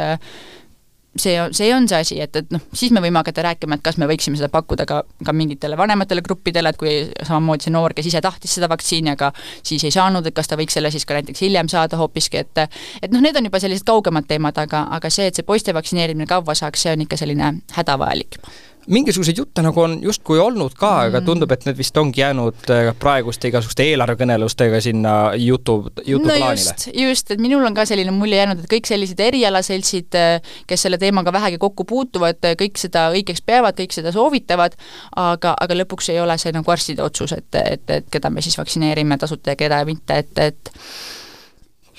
see 1.16 1.40
on, 1.40 1.54
see 1.54 1.74
on 1.74 1.88
see 1.88 1.98
asi, 1.98 2.18
et, 2.20 2.36
et 2.36 2.50
noh, 2.52 2.62
siis 2.74 2.92
me 2.94 3.02
võime 3.02 3.20
hakata 3.20 3.44
rääkima, 3.46 3.78
et 3.78 3.84
kas 3.86 3.98
me 4.00 4.08
võiksime 4.10 4.38
seda 4.38 4.48
pakkuda 4.52 4.86
ka, 4.88 5.02
ka 5.26 5.34
mingitele 5.36 5.78
vanematele 5.78 6.24
gruppidele, 6.26 6.72
et 6.72 6.80
kui 6.80 6.94
samamoodi 7.22 7.68
see 7.68 7.74
noor, 7.74 7.94
kes 7.94 8.08
ise 8.10 8.22
tahtis 8.24 8.56
seda 8.58 8.68
vaktsiini, 8.72 9.14
aga 9.14 9.30
siis 9.62 9.84
ei 9.86 9.94
saanud, 9.94 10.26
et 10.26 10.36
kas 10.36 10.50
ta 10.50 10.58
võiks 10.58 10.74
selle 10.74 10.90
siis 10.94 11.06
ka 11.06 11.18
näiteks 11.18 11.46
hiljem 11.46 11.70
saada 11.72 12.00
hoopiski, 12.00 12.42
et 12.42 12.64
et 12.66 13.10
noh, 13.12 13.22
need 13.22 13.36
on 13.38 13.46
juba 13.50 13.62
sellised 13.62 13.86
kaugemad 13.86 14.28
teemad, 14.30 14.58
aga, 14.58 14.86
aga 14.98 15.10
see, 15.12 15.30
et 15.30 15.38
see 15.38 15.46
poiste 15.46 15.74
vaktsineerimine 15.76 16.26
kaua 16.30 16.56
saaks, 16.58 16.86
see 16.86 16.94
on 16.94 17.06
ikka 17.06 17.20
selline 17.20 17.54
hädavajalik 17.76 18.40
mingisuguseid 18.90 19.38
jutte 19.38 19.62
nagu 19.64 19.80
on 19.80 19.96
justkui 20.02 20.38
olnud 20.42 20.74
ka 20.76 20.90
mm., 20.90 21.08
aga 21.08 21.22
tundub, 21.24 21.52
et 21.54 21.64
need 21.68 21.78
vist 21.78 21.96
ongi 22.00 22.20
jäänud 22.20 22.70
äh, 22.72 22.90
praeguste 23.00 23.48
igasuguste 23.48 23.86
eelarvekõnelustega 23.90 24.80
sinna 24.84 25.14
jutu, 25.40 25.78
jutuplaanile 26.04 26.50
no. 26.50 26.58
just, 26.58 26.88
just, 26.92 27.34
et 27.34 27.42
minul 27.42 27.64
on 27.64 27.76
ka 27.76 27.86
selline 27.88 28.14
mulje 28.14 28.40
jäänud, 28.42 28.62
et 28.64 28.70
kõik 28.70 28.90
sellised 28.90 29.20
erialaseltsid, 29.24 30.20
äh, 30.20 30.54
kes 30.70 30.86
selle 30.86 31.00
teemaga 31.00 31.32
vähegi 31.34 31.60
kokku 31.62 31.88
puutuvad, 31.88 32.40
äh, 32.44 32.56
kõik 32.60 32.80
seda 32.80 33.08
õigeks 33.14 33.44
peavad, 33.46 33.78
kõik 33.80 33.96
seda 33.96 34.12
soovitavad, 34.14 34.76
aga, 35.20 35.56
aga 35.56 35.80
lõpuks 35.82 36.12
ei 36.12 36.20
ole 36.22 36.38
see 36.40 36.54
nagu 36.54 36.76
arstide 36.76 37.04
otsus, 37.04 37.36
et, 37.36 37.50
et, 37.60 37.84
et 37.98 38.08
keda 38.12 38.32
me 38.32 38.44
siis 38.44 38.58
vaktsineerime 38.60 39.18
tasuta 39.20 39.54
ja 39.54 39.60
keda 39.60 39.84
mitte, 39.88 40.22
et, 40.24 40.44
et 40.50 40.74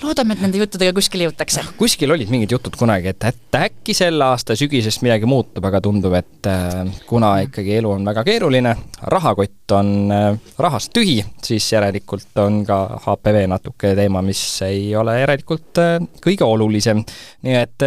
loodame, 0.02 0.36
et 0.36 0.42
nende 0.44 0.60
juttudega 0.60 0.92
kuskile 0.96 1.26
jõutakse. 1.28 1.62
kuskil 1.78 2.12
olid 2.12 2.30
mingid 2.32 2.52
jutud 2.52 2.74
kunagi, 2.76 3.12
et, 3.14 3.24
et 3.30 3.56
äkki 3.56 3.94
selle 3.96 4.26
aasta 4.28 4.56
sügisest 4.58 5.02
midagi 5.06 5.28
muutub, 5.28 5.64
aga 5.64 5.80
tundub, 5.84 6.12
et 6.18 6.48
äh, 6.50 6.82
kuna 7.08 7.36
ikkagi 7.46 7.78
elu 7.78 7.94
on 7.94 8.04
väga 8.04 8.24
keeruline, 8.26 8.74
rahakott 9.12 9.72
on 9.76 10.12
äh, 10.12 10.26
rahast 10.60 10.92
tühi, 10.96 11.16
siis 11.44 11.68
järelikult 11.72 12.36
on 12.42 12.60
ka 12.68 12.80
HPV 13.06 13.46
natuke 13.50 13.94
teema, 13.96 14.20
mis 14.26 14.42
ei 14.66 14.90
ole 14.96 15.16
järelikult 15.22 15.80
äh, 15.80 15.96
kõige 16.24 16.44
olulisem. 16.44 17.02
nii 17.46 17.54
et 17.56 17.84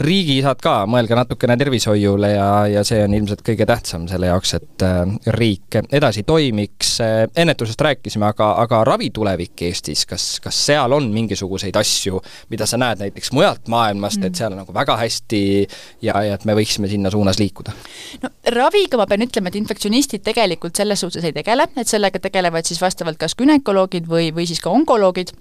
riigiisad 0.00 0.60
ka, 0.62 0.86
mõelge 0.88 1.16
natukene 1.16 1.56
tervishoiule 1.60 2.30
ja, 2.32 2.46
ja 2.70 2.84
see 2.86 3.02
on 3.04 3.14
ilmselt 3.14 3.42
kõige 3.44 3.66
tähtsam 3.68 4.06
selle 4.08 4.30
jaoks, 4.30 4.54
et 4.56 4.84
riik 5.36 5.76
edasi 5.92 6.22
toimiks. 6.24 6.94
ennetusest 7.36 7.80
rääkisime, 7.84 8.30
aga, 8.32 8.52
aga 8.62 8.82
ravitulevik 8.88 9.66
Eestis, 9.68 10.06
kas, 10.08 10.26
kas 10.42 10.62
seal 10.66 10.96
on 10.96 11.11
mingisuguseid 11.14 11.76
asju, 11.78 12.20
mida 12.52 12.66
sa 12.68 12.80
näed 12.80 13.02
näiteks 13.04 13.32
mujalt 13.36 13.70
maailmast 13.72 14.20
mm., 14.20 14.30
et 14.30 14.40
seal 14.40 14.54
on 14.54 14.62
nagu 14.62 14.74
väga 14.74 14.96
hästi 15.00 15.42
ja, 16.02 16.16
ja 16.26 16.36
et 16.38 16.46
me 16.48 16.56
võiksime 16.58 16.90
sinna 16.90 17.12
suunas 17.12 17.40
liikuda? 17.42 17.74
no 18.24 18.32
raviga 18.56 19.00
ma 19.00 19.06
pean 19.10 19.26
ütlema, 19.26 19.52
et 19.52 19.60
infektsionistid 19.60 20.24
tegelikult 20.26 20.78
selles 20.78 21.04
suhtes 21.04 21.24
ei 21.28 21.36
tegele, 21.36 21.68
et 21.76 21.88
sellega 21.88 22.22
tegelevad 22.22 22.68
siis 22.68 22.82
vastavalt 22.82 23.20
kas 23.20 23.36
gümnakoloogid 23.38 24.08
või, 24.08 24.30
või 24.34 24.48
siis 24.50 24.62
ka 24.62 24.72
onkoloogid 24.72 25.34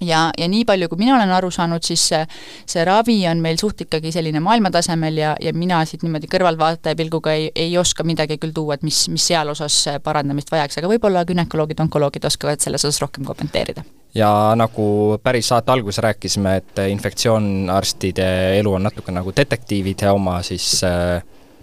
ja, 0.00 0.28
ja 0.38 0.48
nii 0.48 0.64
palju, 0.68 0.88
kui 0.88 1.00
mina 1.00 1.16
olen 1.16 1.32
aru 1.36 1.50
saanud, 1.54 1.84
siis 1.86 2.06
see, 2.10 2.22
see 2.70 2.84
ravi 2.86 3.18
on 3.30 3.42
meil 3.44 3.58
suht 3.60 3.84
ikkagi 3.86 4.12
selline 4.14 4.40
maailmatasemel 4.44 5.20
ja, 5.20 5.34
ja 5.40 5.52
mina 5.56 5.82
siit 5.88 6.04
niimoodi 6.06 6.30
kõrvaltvaataja 6.32 6.98
pilguga 6.98 7.34
ei, 7.36 7.50
ei 7.54 7.76
oska 7.78 8.06
midagi 8.06 8.38
küll 8.42 8.54
tuua, 8.56 8.78
et 8.78 8.86
mis, 8.86 9.04
mis 9.12 9.26
seal 9.32 9.50
osas 9.52 9.84
parandamist 10.04 10.52
vajaks, 10.52 10.80
aga 10.80 10.90
võib-olla 10.90 11.24
gümnakoloogid, 11.28 11.84
onkoloogid 11.86 12.26
oskavad 12.30 12.64
selles 12.64 12.84
osas 12.84 13.02
rohkem 13.04 13.26
kommenteerida. 13.28 13.84
Ja 14.14 14.30
nagu 14.54 15.18
päris 15.22 15.48
saate 15.50 15.72
alguses 15.74 15.98
rääkisime, 16.04 16.56
et 16.60 16.82
infektsioonarstide 16.86 18.26
elu 18.60 18.76
on 18.76 18.86
natuke 18.86 19.14
nagu 19.14 19.32
detektiivide 19.34 20.12
oma, 20.14 20.38
siis 20.46 20.68
äh, 20.86 21.18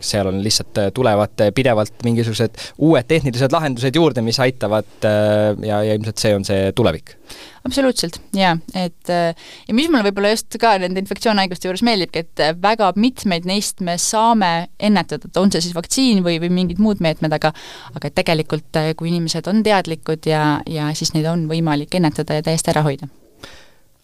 seal 0.06 0.30
on 0.32 0.42
lihtsalt, 0.44 0.80
tulevad 0.96 1.46
pidevalt 1.56 2.04
mingisugused 2.06 2.58
uued 2.82 3.08
tehnilised 3.08 3.54
lahendused 3.54 3.96
juurde, 3.96 4.24
mis 4.26 4.40
aitavad 4.44 4.90
ja, 5.06 5.82
ja 5.86 5.96
ilmselt 5.96 6.22
see 6.22 6.36
on 6.36 6.46
see 6.48 6.72
tulevik. 6.76 7.16
Absoluutselt, 7.62 8.18
jaa, 8.34 8.56
et 8.74 9.12
ja 9.12 9.76
mis 9.78 9.86
mulle 9.92 10.08
võib-olla 10.08 10.32
just 10.34 10.58
ka 10.60 10.74
nende 10.82 11.04
infektsioonhaiguste 11.04 11.70
juures 11.70 11.84
meeldibki, 11.86 12.26
et 12.26 12.44
väga 12.64 12.90
mitmeid 12.98 13.46
neist 13.46 13.86
me 13.86 14.00
saame 14.02 14.52
ennetada, 14.82 15.30
et 15.30 15.38
on 15.38 15.54
see 15.54 15.68
siis 15.68 15.78
vaktsiin 15.78 16.26
või, 16.26 16.40
või 16.42 16.50
mingid 16.58 16.82
muud 16.82 17.04
meetmed, 17.06 17.38
aga 17.38 17.54
aga 17.94 18.14
tegelikult 18.18 18.82
kui 18.98 19.14
inimesed 19.14 19.48
on 19.52 19.62
teadlikud 19.66 20.26
ja, 20.32 20.46
ja 20.66 20.90
siis 20.98 21.14
neid 21.14 21.30
on 21.30 21.46
võimalik 21.52 22.02
ennetada 22.02 22.42
ja 22.42 22.50
täiesti 22.50 22.74
ära 22.74 22.86
hoida 22.88 23.12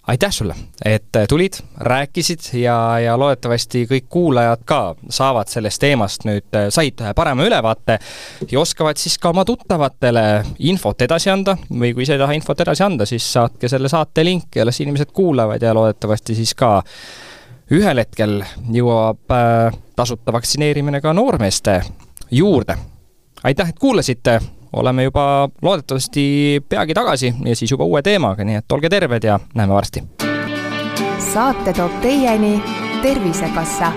aitäh 0.07 0.31
sulle, 0.31 0.55
et 0.85 1.03
tulid, 1.29 1.53
rääkisid 1.77 2.39
ja, 2.53 2.99
ja 2.99 3.17
loodetavasti 3.19 3.83
kõik 3.89 4.05
kuulajad 4.09 4.63
ka 4.65 4.79
saavad 5.09 5.51
sellest 5.51 5.81
teemast 5.83 6.23
nüüd, 6.27 6.47
said 6.71 7.03
ühe 7.03 7.13
parema 7.15 7.43
ülevaate 7.43 7.97
ja 8.51 8.59
oskavad 8.59 8.97
siis 8.97 9.17
ka 9.19 9.33
oma 9.35 9.43
tuttavatele 9.45 10.23
infot 10.59 11.01
edasi 11.03 11.31
anda 11.33 11.57
või 11.69 11.91
kui 11.93 12.07
ise 12.07 12.15
ei 12.15 12.23
taha 12.23 12.37
infot 12.39 12.63
edasi 12.63 12.85
anda, 12.87 13.05
siis 13.05 13.27
saatke 13.33 13.67
selle 13.67 13.91
saate 13.91 14.23
link 14.23 14.55
ja 14.55 14.65
las 14.65 14.79
inimesed 14.79 15.11
kuulavad 15.13 15.63
ja 15.63 15.75
loodetavasti 15.75 16.35
siis 16.39 16.55
ka 16.55 16.77
ühel 17.75 17.99
hetkel 17.99 18.39
jõuab 18.71 19.35
äh, 19.35 19.75
tasuta 19.95 20.33
vaktsineerimine 20.33 21.01
ka 21.03 21.13
noormeeste 21.13 21.81
juurde. 22.31 22.77
aitäh, 23.43 23.69
et 23.69 23.79
kuulasite 23.79 24.39
oleme 24.73 25.03
juba 25.03 25.49
loodetavasti 25.61 26.63
peagi 26.69 26.93
tagasi 26.93 27.33
ja 27.45 27.55
siis 27.55 27.71
juba 27.71 27.83
uue 27.83 28.01
teemaga, 28.01 28.43
nii 28.43 28.55
et 28.61 28.71
olge 28.71 28.89
terved 28.89 29.23
ja 29.23 29.39
näeme 29.55 29.73
varsti. 29.73 30.03
saate 31.33 31.73
toob 31.73 32.01
teieni 32.01 32.63
Tervisekassa 33.01 33.91